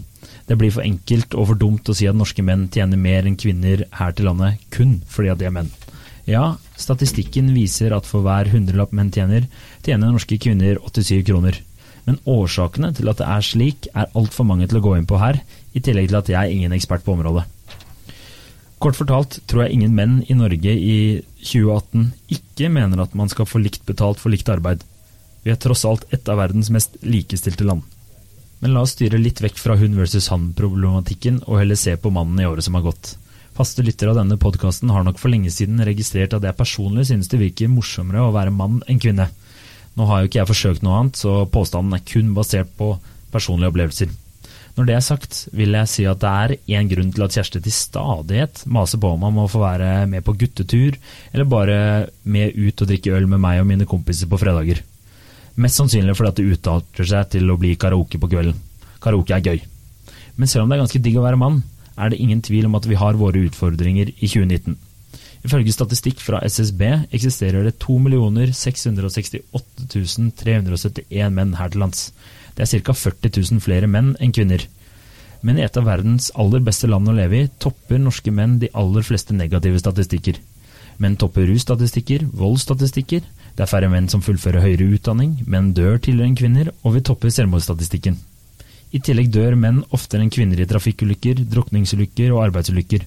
Det 0.47 0.57
blir 0.61 0.73
for 0.73 0.85
enkelt 0.85 1.35
og 1.35 1.49
for 1.51 1.61
dumt 1.61 1.89
å 1.89 1.97
si 1.97 2.07
at 2.09 2.17
norske 2.17 2.45
menn 2.45 2.69
tjener 2.73 3.01
mer 3.01 3.27
enn 3.27 3.39
kvinner 3.41 3.87
her 3.99 4.15
til 4.15 4.29
landet 4.29 4.63
kun 4.75 4.99
fordi 5.11 5.33
at 5.33 5.41
de 5.41 5.49
er 5.49 5.57
menn. 5.57 5.73
Ja, 6.29 6.57
statistikken 6.81 7.51
viser 7.53 7.93
at 7.97 8.09
for 8.09 8.25
hver 8.25 8.49
hundrelapp 8.53 8.95
menn 8.97 9.13
tjener, 9.13 9.45
tjener 9.85 10.13
norske 10.13 10.39
kvinner 10.41 10.79
87 10.81 11.25
kroner. 11.29 11.59
Men 12.05 12.21
årsakene 12.29 12.93
til 12.97 13.09
at 13.13 13.21
det 13.21 13.29
er 13.29 13.45
slik, 13.45 13.89
er 13.93 14.13
altfor 14.17 14.49
mange 14.49 14.69
til 14.69 14.81
å 14.81 14.85
gå 14.85 14.95
inn 14.97 15.09
på 15.09 15.21
her, 15.21 15.41
i 15.77 15.83
tillegg 15.85 16.11
til 16.11 16.21
at 16.21 16.31
jeg 16.33 16.41
er 16.41 16.55
ingen 16.55 16.73
ekspert 16.77 17.05
på 17.05 17.17
området. 17.17 17.45
Kort 18.81 18.99
fortalt 18.99 19.39
tror 19.49 19.65
jeg 19.65 19.77
ingen 19.77 19.95
menn 19.97 20.19
i 20.29 20.37
Norge 20.37 20.73
i 20.73 20.97
2018 21.41 22.11
ikke 22.37 22.69
mener 22.73 23.01
at 23.05 23.15
man 23.17 23.31
skal 23.33 23.49
få 23.49 23.63
likt 23.63 23.85
betalt 23.89 24.21
for 24.21 24.33
likt 24.33 24.51
arbeid. 24.53 24.83
Vi 25.45 25.53
er 25.53 25.61
tross 25.61 25.85
alt 25.89 26.05
et 26.13 26.29
av 26.29 26.41
verdens 26.41 26.71
mest 26.73 26.97
likestilte 27.05 27.65
land. 27.69 27.85
Men 28.61 28.73
la 28.73 28.85
oss 28.85 28.95
styre 28.97 29.21
litt 29.21 29.43
vekk 29.45 29.59
fra 29.61 29.77
hun 29.77 29.97
versus 29.97 30.31
han-problematikken, 30.33 31.43
og 31.45 31.61
heller 31.61 31.77
se 31.77 31.97
på 32.01 32.13
mannen 32.13 32.41
i 32.41 32.49
året 32.49 32.65
som 32.65 32.77
har 32.79 32.87
gått. 32.87 33.15
Faste 33.55 33.85
lyttere 33.87 34.11
av 34.11 34.19
denne 34.19 34.35
podkasten 34.41 34.91
har 34.91 35.05
nok 35.07 35.21
for 35.23 35.31
lenge 35.31 35.53
siden 35.55 35.79
registrert 35.87 36.35
at 36.35 36.43
jeg 36.43 36.59
personlig 36.59 37.07
synes 37.07 37.31
det 37.31 37.39
virker 37.39 37.71
morsommere 37.71 38.25
å 38.27 38.33
være 38.35 38.51
mann 38.51 38.81
enn 38.91 38.99
kvinne. 38.99 39.29
Nå 39.95 40.07
har 40.11 40.21
jo 40.23 40.31
ikke 40.31 40.41
jeg 40.41 40.51
forsøkt 40.51 40.83
noe 40.83 40.97
annet, 40.99 41.21
så 41.21 41.45
påstanden 41.47 41.95
er 41.95 42.03
kun 42.03 42.33
basert 42.35 42.73
på 42.75 42.97
personlige 43.31 43.71
opplevelser. 43.71 44.11
Når 44.75 44.89
det 44.89 44.95
er 44.97 45.05
sagt, 45.07 45.37
vil 45.55 45.77
jeg 45.79 45.91
si 45.91 46.07
at 46.11 46.19
det 46.19 46.31
er 46.31 46.55
én 46.81 46.89
grunn 46.91 47.13
til 47.15 47.23
at 47.23 47.37
Kjersti 47.37 47.61
til 47.63 47.75
stadighet 47.77 48.65
maser 48.75 48.99
på 48.99 49.13
meg 49.15 49.29
om 49.31 49.45
å 49.45 49.51
få 49.51 49.61
være 49.63 49.91
med 50.11 50.25
på 50.27 50.35
guttetur, 50.41 50.99
eller 51.31 51.47
bare 51.47 51.77
med 52.27 52.59
ut 52.59 52.83
og 52.83 52.91
drikke 52.91 53.15
øl 53.15 53.29
med 53.31 53.43
meg 53.45 53.61
og 53.63 53.69
mine 53.71 53.87
kompiser 53.87 54.27
på 54.31 54.41
fredager. 54.43 54.83
Mest 55.63 55.79
sannsynlig 55.79 56.17
fordi 56.19 56.33
at 56.33 56.41
det 56.41 56.59
utarter 56.59 57.07
seg 57.07 57.31
til 57.37 57.55
å 57.55 57.59
bli 57.61 57.77
karaoke 57.79 58.19
på 58.19 58.33
kvelden. 58.35 58.59
Karaoke 58.99 59.39
er 59.39 59.47
gøy. 59.47 59.63
Men 60.35 60.51
selv 60.51 60.65
om 60.65 60.73
det 60.73 60.75
er 60.75 60.83
ganske 60.83 61.03
digg 61.07 61.21
å 61.21 61.23
være 61.23 61.39
mann, 61.39 61.63
er 61.97 62.11
det 62.11 62.21
ingen 62.21 62.43
tvil 62.43 62.67
om 62.69 62.75
at 62.79 62.89
vi 62.89 62.99
har 62.99 63.19
våre 63.21 63.45
utfordringer 63.49 64.11
i 64.15 64.27
2019. 64.27 64.77
Ifølge 65.45 65.75
statistikk 65.77 66.23
fra 66.25 66.41
SSB 66.41 66.83
eksisterer 67.13 67.67
det 67.67 67.77
2 67.83 67.99
668 68.57 70.33
371 70.41 71.35
menn 71.37 71.53
her 71.59 71.69
til 71.69 71.85
lands. 71.85 72.13
Det 72.57 72.65
er 72.65 72.81
ca. 72.81 72.93
40 72.93 73.31
000 73.53 73.61
flere 73.61 73.87
menn 73.91 74.15
enn 74.21 74.33
kvinner. 74.33 74.65
Men 75.45 75.59
i 75.59 75.65
et 75.67 75.77
av 75.77 75.85
verdens 75.85 76.31
aller 76.41 76.65
beste 76.65 76.89
land 76.89 77.09
å 77.09 77.13
leve 77.13 77.43
i, 77.43 77.49
topper 77.61 78.01
norske 78.01 78.33
menn 78.33 78.59
de 78.63 78.73
aller 78.73 79.05
fleste 79.05 79.37
negative 79.37 79.83
statistikker. 79.83 80.41
Menn 80.97 81.19
topper 81.21 81.45
russtatistikker, 81.51 82.25
voldsstatistikker, 82.33 83.21
det 83.55 83.63
er 83.63 83.71
færre 83.71 83.91
menn 83.93 84.09
som 84.09 84.23
fullfører 84.25 84.65
høyere 84.65 84.95
utdanning, 84.97 85.43
menn 85.47 85.75
dør 85.77 85.99
tidligere 85.99 86.31
enn 86.31 86.39
kvinner, 86.39 86.71
og 86.83 86.97
vi 86.97 87.05
topper 87.05 87.35
selvmordsstatistikken. 87.35 88.17
I 88.95 89.01
tillegg 89.03 89.33
dør 89.35 89.57
menn 89.59 89.83
oftere 89.97 90.23
enn 90.23 90.31
kvinner 90.33 90.61
i 90.63 90.69
trafikkulykker, 90.71 91.43
drukningsulykker 91.51 92.31
og 92.35 92.45
arbeidsulykker. 92.45 93.03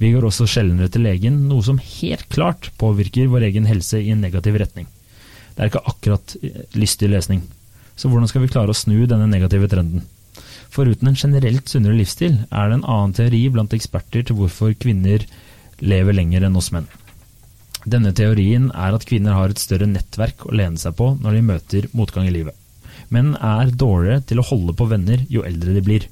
Vi 0.00 0.12
går 0.12 0.24
også 0.28 0.46
sjeldnere 0.48 0.88
til 0.92 1.04
legen, 1.04 1.42
noe 1.50 1.64
som 1.64 1.80
helt 1.80 2.26
klart 2.32 2.70
påvirker 2.80 3.28
vår 3.32 3.48
egen 3.50 3.68
helse 3.68 4.00
i 4.00 4.12
en 4.14 4.24
negativ 4.24 4.56
retning. 4.60 4.88
Det 5.56 5.62
er 5.62 5.70
ikke 5.70 5.86
akkurat 5.88 6.36
eh, 6.40 6.64
lystig 6.76 7.08
lesning. 7.12 7.42
Så 7.96 8.10
hvordan 8.12 8.28
skal 8.28 8.44
vi 8.44 8.52
klare 8.52 8.72
å 8.72 8.76
snu 8.76 9.06
denne 9.08 9.28
negative 9.28 9.68
trenden? 9.72 10.04
Foruten 10.72 11.08
en 11.08 11.16
generelt 11.16 11.70
sunnere 11.70 11.96
livsstil, 11.96 12.42
er 12.50 12.68
det 12.68 12.78
en 12.78 12.88
annen 12.92 13.16
teori 13.16 13.46
blant 13.52 13.72
eksperter 13.76 14.26
til 14.26 14.36
hvorfor 14.36 14.74
kvinner 14.76 15.24
lever 15.80 16.16
lenger 16.16 16.44
enn 16.48 16.58
oss 16.60 16.72
menn. 16.74 16.88
Denne 17.86 18.12
teorien 18.16 18.68
er 18.74 18.96
at 18.96 19.06
kvinner 19.08 19.36
har 19.38 19.52
et 19.52 19.62
større 19.62 19.88
nettverk 19.88 20.48
å 20.48 20.54
lene 20.56 20.80
seg 20.80 20.96
på 20.98 21.12
når 21.22 21.38
de 21.38 21.48
møter 21.52 21.88
motgang 21.96 22.28
i 22.28 22.34
livet, 22.34 22.56
men 23.14 23.34
er 23.36 23.72
dårligere 23.72 24.24
til 24.28 24.42
å 24.42 24.46
holde 24.50 24.74
på 24.76 24.88
venner 24.90 25.24
jo 25.32 25.44
eldre 25.46 25.74
de 25.76 25.82
blir. 25.84 26.08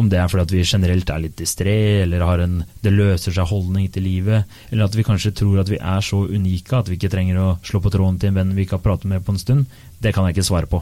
Om 0.00 0.08
det 0.08 0.18
er 0.22 0.30
fordi 0.32 0.46
at 0.46 0.54
vi 0.54 0.62
generelt 0.64 1.10
er 1.12 1.20
litt 1.20 1.36
distré, 1.36 1.76
eller 2.04 2.24
har 2.24 2.40
en 2.40 2.62
det 2.84 2.94
løser 2.94 3.34
seg-holdning 3.36 3.90
til 3.92 4.06
livet, 4.08 4.48
eller 4.70 4.88
at 4.88 4.96
vi 4.96 5.04
kanskje 5.04 5.34
tror 5.36 5.60
at 5.60 5.68
vi 5.68 5.80
er 5.80 6.00
så 6.04 6.22
unike 6.24 6.78
at 6.78 6.88
vi 6.88 6.96
ikke 6.96 7.12
trenger 7.12 7.42
å 7.42 7.52
slå 7.66 7.82
på 7.84 7.92
tråden 7.92 8.18
til 8.20 8.32
en 8.32 8.40
venn 8.40 8.56
vi 8.56 8.64
ikke 8.64 8.78
har 8.78 8.86
pratet 8.86 9.10
med 9.12 9.24
på 9.26 9.34
en 9.34 9.42
stund, 9.42 9.68
det 10.00 10.14
kan 10.14 10.26
jeg 10.26 10.38
ikke 10.38 10.48
svare 10.48 10.70
på. 10.70 10.80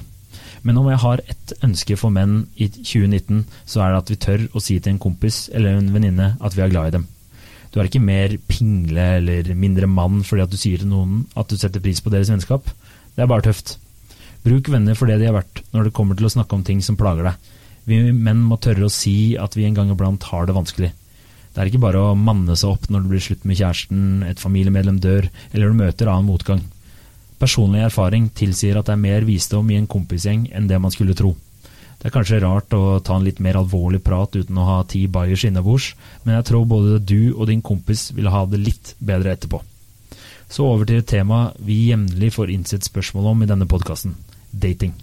Men 0.63 0.79
om 0.79 0.89
jeg 0.91 1.01
har 1.03 1.23
ett 1.33 1.55
ønske 1.65 1.97
for 1.99 2.15
menn 2.15 2.45
i 2.55 2.69
2019, 2.71 3.47
så 3.67 3.83
er 3.83 3.93
det 3.93 4.03
at 4.03 4.13
vi 4.13 4.21
tør 4.25 4.47
å 4.53 4.63
si 4.63 4.77
til 4.79 4.95
en 4.95 5.03
kompis 5.03 5.49
eller 5.55 5.79
en 5.79 5.91
venninne 5.95 6.35
at 6.39 6.57
vi 6.57 6.63
er 6.65 6.73
glad 6.73 6.91
i 6.91 6.97
dem. 6.99 7.09
Du 7.71 7.79
er 7.79 7.87
ikke 7.87 8.03
mer 8.03 8.35
pingle 8.51 9.05
eller 9.21 9.53
mindre 9.55 9.87
mann 9.91 10.25
fordi 10.27 10.45
at 10.45 10.53
du 10.53 10.59
sier 10.59 10.83
til 10.83 10.91
noen 10.91 11.25
at 11.39 11.51
du 11.51 11.57
setter 11.59 11.83
pris 11.83 12.03
på 12.03 12.11
deres 12.13 12.31
vennskap. 12.33 12.67
Det 13.15 13.25
er 13.25 13.31
bare 13.31 13.47
tøft. 13.47 13.77
Bruk 14.41 14.71
venner 14.73 14.97
for 14.97 15.11
det 15.11 15.19
de 15.21 15.29
har 15.29 15.37
vært 15.37 15.61
når 15.75 15.89
det 15.89 15.97
kommer 15.97 16.17
til 16.17 16.29
å 16.29 16.33
snakke 16.33 16.57
om 16.57 16.65
ting 16.65 16.81
som 16.85 16.97
plager 16.97 17.29
deg. 17.29 17.51
Vi 17.89 17.99
menn 18.15 18.41
må 18.47 18.57
tørre 18.63 18.87
å 18.89 18.93
si 18.93 19.37
at 19.41 19.57
vi 19.57 19.67
en 19.69 19.77
gang 19.77 19.91
iblant 19.93 20.25
har 20.31 20.47
det 20.49 20.57
vanskelig. 20.57 20.93
Det 21.51 21.61
er 21.61 21.69
ikke 21.69 21.83
bare 21.83 22.01
å 22.01 22.17
manne 22.17 22.55
seg 22.57 22.73
opp 22.73 22.87
når 22.89 23.03
det 23.05 23.11
blir 23.11 23.25
slutt 23.25 23.45
med 23.49 23.59
kjæresten, 23.59 24.23
et 24.25 24.41
familiemedlem 24.41 25.01
dør, 25.03 25.27
eller 25.51 25.73
du 25.73 25.81
møter 25.81 26.09
annen 26.09 26.29
motgang. 26.31 26.63
Personlig 27.41 27.83
erfaring 27.85 28.29
tilsier 28.37 28.79
at 28.79 28.89
det 28.89 28.95
er 28.95 29.03
mer 29.03 29.27
visdom 29.27 29.73
i 29.73 29.79
en 29.81 29.89
kompisgjeng 29.91 30.47
enn 30.55 30.69
det 30.71 30.79
man 30.81 30.95
skulle 30.95 31.17
tro. 31.19 31.35
Det 32.01 32.09
er 32.09 32.15
kanskje 32.15 32.41
rart 32.41 32.73
å 32.73 33.01
ta 33.05 33.19
en 33.19 33.27
litt 33.27 33.43
mer 33.45 33.59
alvorlig 33.61 34.01
prat 34.05 34.39
uten 34.39 34.57
å 34.57 34.69
ha 34.69 34.79
ti 34.89 35.03
bayers 35.11 35.45
innabords, 35.45 35.91
men 36.25 36.39
jeg 36.39 36.49
tror 36.49 36.65
både 36.71 37.03
du 37.05 37.35
og 37.35 37.51
din 37.51 37.61
kompis 37.61 38.09
vil 38.17 38.31
ha 38.33 38.47
det 38.49 38.63
litt 38.63 38.95
bedre 39.05 39.35
etterpå. 39.35 39.61
Så 40.49 40.65
over 40.65 40.89
til 40.89 41.03
et 41.03 41.11
tema 41.11 41.51
vi 41.61 41.91
jevnlig 41.91 42.33
får 42.39 42.55
innsett 42.55 42.89
spørsmål 42.89 43.35
om 43.35 43.45
i 43.45 43.51
denne 43.51 43.69
podkasten 43.69 44.17
dating. 44.51 44.95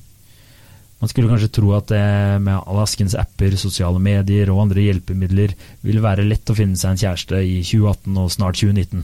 Man 0.98 1.12
skulle 1.12 1.30
kanskje 1.30 1.52
tro 1.54 1.76
at 1.78 1.92
det 1.92 2.02
med 2.42 2.58
Alaskens 2.58 3.14
apper, 3.18 3.54
sosiale 3.60 4.00
medier 4.02 4.50
og 4.50 4.64
andre 4.64 4.88
hjelpemidler 4.88 5.54
ville 5.86 6.02
være 6.02 6.26
lett 6.26 6.50
å 6.50 6.56
finne 6.58 6.80
seg 6.80 6.96
en 6.96 7.04
kjæreste 7.04 7.42
i 7.46 7.60
2018 7.62 8.18
og 8.18 8.32
snart 8.34 8.58
2019. 8.58 9.04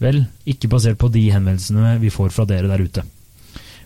Vel, 0.00 0.22
ikke 0.48 0.70
basert 0.72 0.96
på 1.00 1.10
de 1.12 1.26
henvendelsene 1.32 1.98
vi 2.00 2.12
får 2.12 2.32
fra 2.32 2.48
dere 2.48 2.70
der 2.72 2.84
ute. 2.84 3.04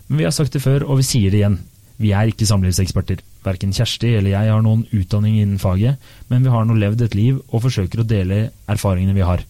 Men 0.07 0.21
vi 0.21 0.27
har 0.27 0.35
sagt 0.35 0.55
det 0.55 0.63
før, 0.63 0.87
og 0.87 0.99
vi 1.01 1.07
sier 1.07 1.31
det 1.31 1.41
igjen. 1.41 1.59
Vi 2.01 2.15
er 2.15 2.31
ikke 2.31 2.47
samlivseksperter. 2.47 3.19
Verken 3.45 3.75
Kjersti 3.75 4.15
eller 4.15 4.33
jeg 4.33 4.51
har 4.51 4.63
noen 4.63 4.85
utdanning 4.95 5.37
innen 5.41 5.61
faget, 5.61 5.99
men 6.31 6.43
vi 6.45 6.51
har 6.53 6.65
nå 6.65 6.75
levd 6.79 7.03
et 7.05 7.17
liv 7.19 7.39
og 7.49 7.65
forsøker 7.67 8.01
å 8.01 8.07
dele 8.07 8.45
erfaringene 8.71 9.15
vi 9.17 9.27
har. 9.27 9.43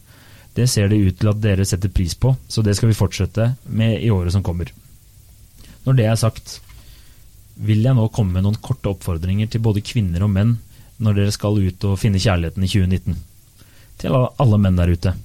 Det 0.57 0.67
ser 0.67 0.89
det 0.91 0.99
ut 0.99 1.19
til 1.21 1.31
at 1.31 1.41
dere 1.43 1.65
setter 1.67 1.93
pris 1.93 2.17
på, 2.17 2.33
så 2.49 2.63
det 2.65 2.75
skal 2.75 2.91
vi 2.91 2.97
fortsette 2.97 3.53
med 3.69 4.01
i 4.01 4.11
året 4.11 4.33
som 4.35 4.43
kommer. 4.43 4.73
Når 5.85 5.97
det 5.97 6.05
er 6.07 6.19
sagt, 6.19 6.59
vil 7.61 7.81
jeg 7.85 7.97
nå 7.97 8.07
komme 8.13 8.37
med 8.37 8.45
noen 8.45 8.61
korte 8.61 8.91
oppfordringer 8.93 9.49
til 9.51 9.63
både 9.63 9.83
kvinner 9.85 10.25
og 10.25 10.33
menn 10.33 10.55
når 11.01 11.17
dere 11.17 11.33
skal 11.33 11.57
ut 11.57 11.87
og 11.89 11.99
finne 11.99 12.21
kjærligheten 12.21 12.65
i 12.65 12.69
2019. 12.69 13.17
Til 14.01 14.17
alle 14.17 14.61
menn 14.61 14.77
der 14.77 14.93
ute. 14.93 15.15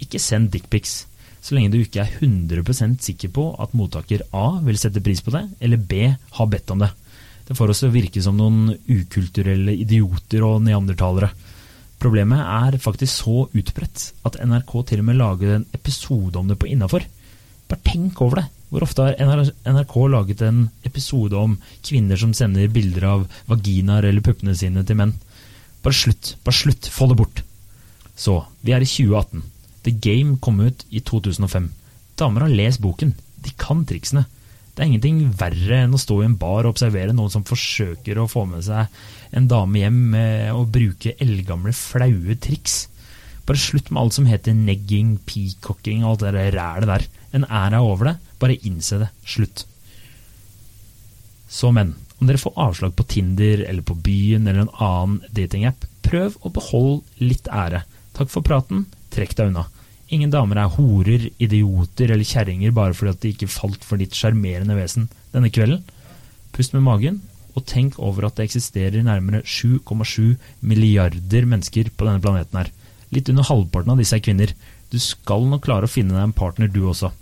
Ikke 0.00 0.20
send 0.22 0.52
dickpics 0.52 1.02
så 1.40 1.54
lenge 1.54 1.70
du 1.72 1.78
ikke 1.80 2.02
er 2.02 2.16
100% 2.18 3.04
sikker 3.04 3.30
på 3.34 3.44
at 3.62 3.74
mottaker 3.78 4.24
A 4.36 4.58
vil 4.64 4.78
sette 4.80 5.02
pris 5.04 5.22
på 5.24 5.32
det, 5.34 5.44
eller 5.62 5.80
B 5.80 6.08
har 6.10 6.50
bedt 6.50 6.72
om 6.74 6.82
det. 6.82 6.90
Det 7.48 7.56
får 7.56 7.72
oss 7.72 7.84
å 7.86 7.92
virke 7.92 8.20
som 8.24 8.36
noen 8.36 8.74
ukulturelle 8.84 9.72
idioter 9.78 10.44
og 10.44 10.60
neandertalere. 10.66 11.30
Problemet 11.98 12.42
er 12.42 12.78
faktisk 12.82 13.22
så 13.22 13.46
utbredt 13.48 14.10
at 14.28 14.38
NRK 14.44 14.74
til 14.90 15.02
og 15.02 15.08
med 15.08 15.18
lager 15.18 15.56
en 15.56 15.66
episode 15.74 16.36
om 16.38 16.50
det 16.50 16.58
på 16.60 16.68
Innafor. 16.70 17.06
Bare 17.70 17.86
tenk 17.86 18.20
over 18.22 18.42
det! 18.42 18.48
Hvor 18.68 18.84
ofte 18.84 19.06
har 19.16 19.44
NRK 19.64 19.94
laget 20.12 20.42
en 20.44 20.66
episode 20.84 21.36
om 21.36 21.56
kvinner 21.86 22.20
som 22.20 22.34
sender 22.36 22.68
bilder 22.72 23.06
av 23.08 23.26
vaginaer 23.48 24.10
eller 24.10 24.24
puppene 24.24 24.56
sine 24.58 24.84
til 24.84 24.98
menn? 25.00 25.14
Bare 25.84 25.96
slutt. 25.96 26.34
Bare 26.44 26.58
slutt. 26.58 26.90
Få 26.92 27.08
det 27.08 27.16
bort. 27.20 27.44
Så, 28.18 28.42
vi 28.60 28.74
er 28.74 28.84
i 28.84 28.88
2018. 28.88 29.44
The 29.86 29.94
Game 30.04 30.36
kom 30.42 30.60
ut 30.60 30.84
i 30.90 31.00
2005. 31.00 31.70
Damer 32.18 32.44
har 32.44 32.52
lest 32.60 32.82
boken. 32.84 33.14
De 33.44 33.54
kan 33.56 33.86
triksene. 33.88 34.26
Det 34.74 34.84
er 34.84 34.90
ingenting 34.92 35.22
verre 35.38 35.80
enn 35.84 35.94
å 35.96 35.98
stå 35.98 36.20
i 36.22 36.26
en 36.28 36.36
bar 36.38 36.66
og 36.66 36.76
observere 36.76 37.14
noen 37.16 37.32
som 37.32 37.46
forsøker 37.46 38.20
å 38.20 38.28
få 38.30 38.44
med 38.46 38.62
seg 38.66 38.92
en 39.34 39.48
dame 39.50 39.80
hjem 39.80 39.98
med 40.12 40.52
å 40.54 40.62
bruke 40.70 41.16
eldgamle, 41.18 41.72
flaue 41.74 42.36
triks. 42.38 42.84
Bare 43.48 43.58
slutt 43.58 43.90
med 43.90 44.02
alt 44.02 44.16
som 44.18 44.28
heter 44.28 44.54
negging, 44.54 45.16
peacocking 45.26 46.04
og 46.04 46.12
alt 46.12 46.26
det 46.26 46.46
rælet 46.54 46.88
der. 46.92 47.06
En 47.34 47.48
æra 47.48 47.82
over 47.82 48.10
det. 48.10 48.16
Bare 48.38 48.58
innse 48.66 49.00
det. 49.02 49.08
Slutt. 49.24 49.66
Så, 51.48 51.72
men. 51.72 51.94
Om 52.18 52.26
dere 52.26 52.40
får 52.42 52.56
avslag 52.58 52.96
på 52.98 53.06
Tinder 53.06 53.60
eller 53.62 53.84
på 53.86 53.94
byen 53.94 54.48
eller 54.48 54.64
en 54.64 54.76
annen 54.82 55.20
datingapp, 55.30 55.84
prøv 56.02 56.34
å 56.42 56.50
beholde 56.50 57.22
litt 57.22 57.46
ære. 57.46 57.84
Takk 58.16 58.32
for 58.32 58.42
praten, 58.42 58.88
trekk 59.14 59.36
deg 59.38 59.52
unna. 59.52 59.68
Ingen 60.10 60.32
damer 60.32 60.58
er 60.58 60.72
horer, 60.74 61.28
idioter 61.38 62.10
eller 62.10 62.26
kjerringer 62.26 62.74
bare 62.74 62.96
fordi 62.96 63.12
at 63.12 63.22
de 63.22 63.32
ikke 63.34 63.50
falt 63.52 63.86
for 63.86 64.00
ditt 64.00 64.16
sjarmerende 64.18 64.74
vesen 64.74 65.06
denne 65.34 65.52
kvelden. 65.54 65.84
Pust 66.56 66.74
med 66.74 66.82
magen, 66.88 67.20
og 67.54 67.66
tenk 67.68 67.98
over 68.02 68.26
at 68.26 68.38
det 68.38 68.48
eksisterer 68.48 69.04
nærmere 69.04 69.44
7,7 69.44 70.34
milliarder 70.66 71.46
mennesker 71.46 71.92
på 71.94 72.08
denne 72.08 72.24
planeten 72.24 72.58
her. 72.60 72.72
Litt 73.14 73.30
under 73.30 73.46
halvparten 73.46 73.94
av 73.94 74.00
disse 74.00 74.16
er 74.16 74.24
kvinner. 74.24 74.52
Du 74.90 74.98
skal 75.02 75.46
nok 75.46 75.62
klare 75.68 75.86
å 75.86 75.92
finne 75.92 76.16
deg 76.16 76.24
en 76.24 76.36
partner, 76.36 76.70
du 76.72 76.82
også. 76.88 77.12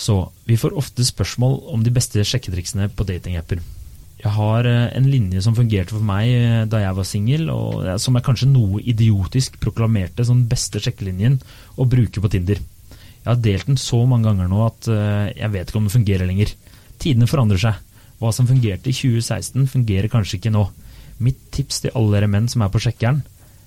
Så, 0.00 0.16
vi 0.48 0.56
får 0.56 0.78
ofte 0.80 1.04
spørsmål 1.04 1.58
om 1.74 1.84
de 1.84 1.92
beste 1.92 2.24
sjekketriksene 2.24 2.88
på 2.96 3.04
datingapper. 3.08 3.60
Jeg 4.20 4.32
har 4.36 4.66
eh, 4.68 4.88
en 4.96 5.08
linje 5.08 5.40
som 5.44 5.56
fungerte 5.56 5.94
for 5.94 6.04
meg 6.04 6.28
eh, 6.32 6.64
da 6.68 6.82
jeg 6.82 6.96
var 6.96 7.08
singel, 7.08 7.46
og 7.52 7.86
som 8.00 8.16
jeg 8.16 8.26
kanskje 8.26 8.50
noe 8.50 8.80
idiotisk 8.80 9.56
proklamerte 9.60 10.24
som 10.24 10.42
den 10.42 10.48
beste 10.50 10.80
sjekkelinjen 10.82 11.38
å 11.80 11.88
bruke 11.88 12.20
på 12.20 12.32
Tinder. 12.32 12.60
Jeg 13.20 13.28
har 13.28 13.40
delt 13.44 13.68
den 13.68 13.80
så 13.80 14.02
mange 14.08 14.28
ganger 14.28 14.48
nå 14.48 14.64
at 14.66 14.88
eh, 14.92 15.30
jeg 15.36 15.52
vet 15.52 15.68
ikke 15.68 15.80
om 15.80 15.88
den 15.88 15.96
fungerer 15.96 16.28
lenger. 16.28 16.52
Tidene 17.00 17.28
forandrer 17.28 17.60
seg. 17.60 17.86
Hva 18.20 18.32
som 18.36 18.48
fungerte 18.48 18.92
i 18.92 18.96
2016, 18.96 19.68
fungerer 19.72 20.12
kanskje 20.12 20.40
ikke 20.40 20.52
nå. 20.52 20.66
Mitt 21.24 21.40
tips 21.52 21.84
til 21.84 21.96
alle 21.96 22.16
dere 22.16 22.32
menn 22.32 22.48
som 22.48 22.64
er 22.64 22.72
på 22.72 22.80
sjekkeren, 22.80 23.22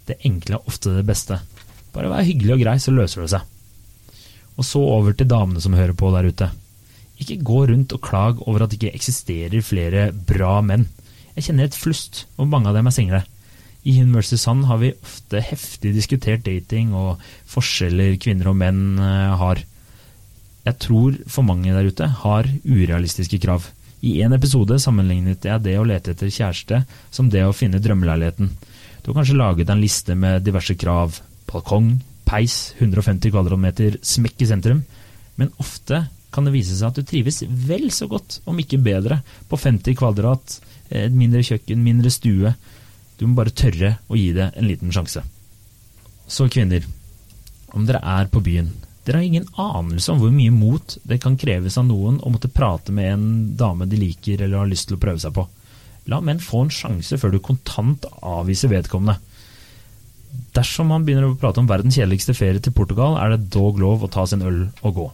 det 0.09 0.21
enkle 0.25 0.57
er 0.57 0.69
ofte 0.69 0.97
det 0.97 1.05
beste. 1.07 1.39
Bare 1.93 2.09
vær 2.09 2.25
hyggelig 2.25 2.57
og 2.57 2.63
grei, 2.65 2.77
så 2.81 2.93
løser 2.93 3.23
det 3.23 3.33
seg. 3.35 3.52
Og 4.57 4.67
så 4.67 4.81
over 4.81 5.15
til 5.17 5.29
damene 5.29 5.61
som 5.63 5.75
hører 5.77 5.95
på 5.97 6.11
der 6.13 6.29
ute. 6.29 6.49
Ikke 7.21 7.41
gå 7.45 7.65
rundt 7.69 7.93
og 7.95 8.01
klag 8.05 8.41
over 8.47 8.63
at 8.63 8.73
det 8.73 8.81
ikke 8.81 8.97
eksisterer 8.97 9.65
flere 9.65 10.09
bra 10.13 10.59
menn. 10.65 10.87
Jeg 11.33 11.47
kjenner 11.47 11.69
et 11.69 11.77
flust, 11.77 12.25
og 12.37 12.49
mange 12.51 12.69
av 12.69 12.77
dem 12.77 12.89
er 12.89 12.93
single. 12.95 13.23
I 13.83 13.97
Hun 13.99 14.13
vs. 14.15 14.37
Sand 14.39 14.65
har 14.69 14.79
vi 14.79 14.93
ofte 14.93 15.41
heftig 15.43 15.91
diskutert 15.95 16.45
dating 16.45 16.93
og 16.95 17.21
forskjeller 17.51 18.15
kvinner 18.21 18.51
og 18.53 18.59
menn 18.59 18.99
eh, 19.01 19.33
har. 19.39 19.63
Jeg 20.63 20.79
tror 20.79 21.17
for 21.27 21.43
mange 21.43 21.73
der 21.75 21.89
ute 21.89 22.07
har 22.21 22.47
urealistiske 22.63 23.41
krav. 23.43 23.67
I 24.03 24.21
en 24.23 24.35
episode 24.35 24.77
sammenlignet 24.83 25.45
jeg 25.47 25.63
det 25.63 25.75
å 25.79 25.85
lete 25.87 26.13
etter 26.13 26.31
kjæreste 26.31 26.81
som 27.11 27.29
det 27.31 27.43
å 27.47 27.55
finne 27.55 27.81
drømmeleiligheten. 27.83 28.51
Du 29.03 29.11
har 29.11 29.19
kanskje 29.19 29.39
laget 29.39 29.71
en 29.71 29.83
liste 29.83 30.15
med 30.15 30.43
diverse 30.47 30.75
krav. 30.79 31.19
Balkong, 31.49 31.97
peis, 32.33 32.73
150 32.79 33.33
kvadratmeter, 33.33 33.99
smekk 34.01 34.41
i 34.41 34.49
sentrum. 34.49 34.83
Men 35.37 35.53
ofte 35.61 36.05
kan 36.33 36.47
det 36.47 36.55
vise 36.55 36.75
seg 36.77 36.89
at 36.89 36.97
du 36.97 37.05
trives 37.05 37.43
vel 37.45 37.89
så 37.93 38.09
godt, 38.09 38.39
om 38.49 38.57
ikke 38.59 38.81
bedre, 38.81 39.21
på 39.49 39.59
50 39.59 39.97
kvadrat, 39.99 40.57
et 40.89 41.13
mindre 41.13 41.43
kjøkken, 41.45 41.83
mindre 41.85 42.11
stue. 42.13 42.55
Du 43.19 43.27
må 43.27 43.37
bare 43.37 43.53
tørre 43.53 43.97
å 44.09 44.17
gi 44.17 44.31
det 44.35 44.49
en 44.57 44.69
liten 44.69 44.93
sjanse. 44.93 45.21
Så 46.25 46.49
kvinner, 46.49 46.85
om 47.73 47.85
dere 47.85 48.01
er 48.01 48.31
på 48.33 48.41
byen, 48.43 48.71
dere 49.03 49.19
har 49.19 49.27
ingen 49.27 49.49
anelse 49.59 50.13
om 50.13 50.21
hvor 50.21 50.31
mye 50.31 50.53
mot 50.53 50.95
det 51.03 51.19
kan 51.21 51.35
kreves 51.39 51.75
av 51.77 51.85
noen 51.89 52.21
å 52.23 52.31
måtte 52.31 52.51
prate 52.51 52.93
med 52.95 53.09
en 53.11 53.25
dame 53.59 53.87
de 53.89 53.99
liker 53.99 54.41
eller 54.41 54.61
har 54.61 54.69
lyst 54.71 54.87
til 54.89 54.97
å 54.97 55.03
prøve 55.03 55.19
seg 55.19 55.35
på. 55.35 55.43
La 56.11 56.21
menn 56.23 56.41
få 56.43 56.65
en 56.65 56.73
sjanse 56.73 57.19
før 57.19 57.35
du 57.35 57.41
kontant 57.43 58.07
avviser 58.23 58.71
vedkommende. 58.71 59.19
Dersom 60.53 60.91
man 60.93 61.05
begynner 61.05 61.31
å 61.31 61.37
prate 61.39 61.61
om 61.61 61.69
verdens 61.69 61.97
kjedeligste 61.97 62.35
ferie 62.37 62.61
til 62.61 62.75
Portugal, 62.75 63.17
er 63.17 63.33
det 63.33 63.51
dog 63.53 63.79
lov 63.81 64.05
å 64.05 64.11
ta 64.11 64.25
sin 64.29 64.43
øl 64.45 64.67
og 64.85 64.97
gå. 64.97 65.07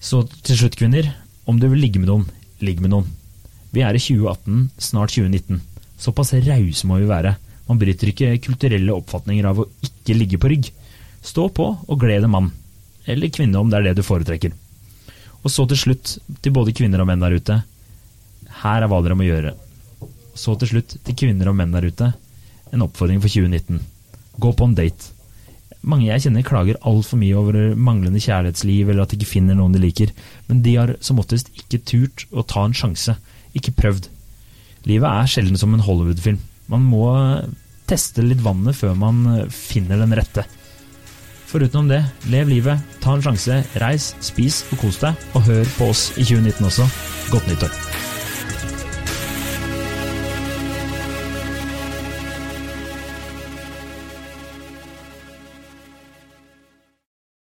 Så 0.00 0.22
til 0.46 0.56
slutt, 0.62 0.78
kvinner. 0.78 1.10
Om 1.50 1.58
du 1.60 1.66
vil 1.68 1.82
ligge 1.82 2.00
med 2.00 2.08
noen, 2.10 2.28
ligg 2.62 2.80
med 2.82 2.92
noen. 2.94 3.08
Vi 3.74 3.82
er 3.86 3.94
i 3.94 4.02
2018, 4.02 4.70
snart 4.78 5.14
2019. 5.14 5.60
Såpass 6.00 6.32
rause 6.46 6.88
må 6.88 7.00
vi 7.00 7.10
være. 7.10 7.34
Man 7.68 7.78
bryter 7.78 8.10
ikke 8.10 8.38
kulturelle 8.42 8.94
oppfatninger 8.96 9.46
av 9.46 9.60
å 9.62 9.68
ikke 9.84 10.16
ligge 10.16 10.40
på 10.40 10.50
rygg. 10.50 10.70
Stå 11.22 11.48
på 11.54 11.66
og 11.86 12.00
gled 12.00 12.26
en 12.26 12.32
mann. 12.32 12.48
Eller 13.06 13.32
kvinne, 13.34 13.58
om 13.60 13.70
det 13.70 13.80
er 13.80 13.90
det 13.90 13.98
du 14.00 14.06
foretrekker. 14.06 14.54
Og 15.42 15.52
så 15.52 15.66
til 15.68 15.78
slutt, 15.78 16.16
til 16.42 16.54
både 16.54 16.74
kvinner 16.76 17.02
og 17.02 17.08
menn 17.10 17.22
der 17.22 17.36
ute. 17.36 17.60
Her 18.62 18.82
er 18.82 18.90
hva 18.90 19.00
dere 19.04 19.18
må 19.18 19.28
gjøre. 19.28 19.54
Så 20.36 20.56
til 20.60 20.74
slutt, 20.74 20.96
til 21.04 21.16
kvinner 21.16 21.50
og 21.50 21.56
menn 21.58 21.74
der 21.74 21.86
ute, 21.90 22.12
en 22.74 22.84
oppfordring 22.86 23.22
for 23.22 23.32
2019. 23.32 23.80
Gå 24.40 24.52
på 24.56 24.68
en 24.68 24.76
date. 24.78 25.14
Mange 25.80 26.10
jeg 26.10 26.26
kjenner 26.26 26.44
klager 26.44 26.80
altfor 26.84 27.20
mye 27.20 27.36
over 27.40 27.56
manglende 27.72 28.20
kjærlighetsliv 28.20 28.90
eller 28.90 29.04
at 29.04 29.12
de 29.12 29.18
ikke 29.20 29.30
finner 29.30 29.56
noen 29.56 29.72
de 29.72 29.80
liker, 29.80 30.12
men 30.50 30.60
de 30.64 30.76
har 30.76 30.94
som 31.04 31.20
oftest 31.22 31.48
ikke 31.56 31.80
turt 31.88 32.26
å 32.30 32.44
ta 32.44 32.66
en 32.66 32.76
sjanse, 32.76 33.16
ikke 33.56 33.76
prøvd. 33.78 34.10
Livet 34.88 35.08
er 35.08 35.30
sjelden 35.30 35.60
som 35.60 35.72
en 35.74 35.84
Hollywood-film. 35.84 36.40
Man 36.70 36.84
må 36.86 37.06
teste 37.90 38.22
litt 38.24 38.44
vannet 38.44 38.76
før 38.76 38.94
man 38.98 39.24
finner 39.50 40.00
den 40.00 40.14
rette. 40.16 40.44
Foruten 41.50 41.80
om 41.80 41.88
det, 41.90 42.04
lev 42.30 42.52
livet, 42.52 42.78
ta 43.02 43.16
en 43.16 43.24
sjanse, 43.24 43.56
reis, 43.82 44.12
spis 44.22 44.62
og 44.70 44.84
kos 44.84 45.00
deg, 45.02 45.18
og 45.34 45.48
hør 45.48 45.74
på 45.80 45.90
oss 45.90 46.10
i 46.14 46.22
2019 46.28 46.70
også. 46.70 46.86
Godt 47.32 47.50
nyttår! 47.50 48.19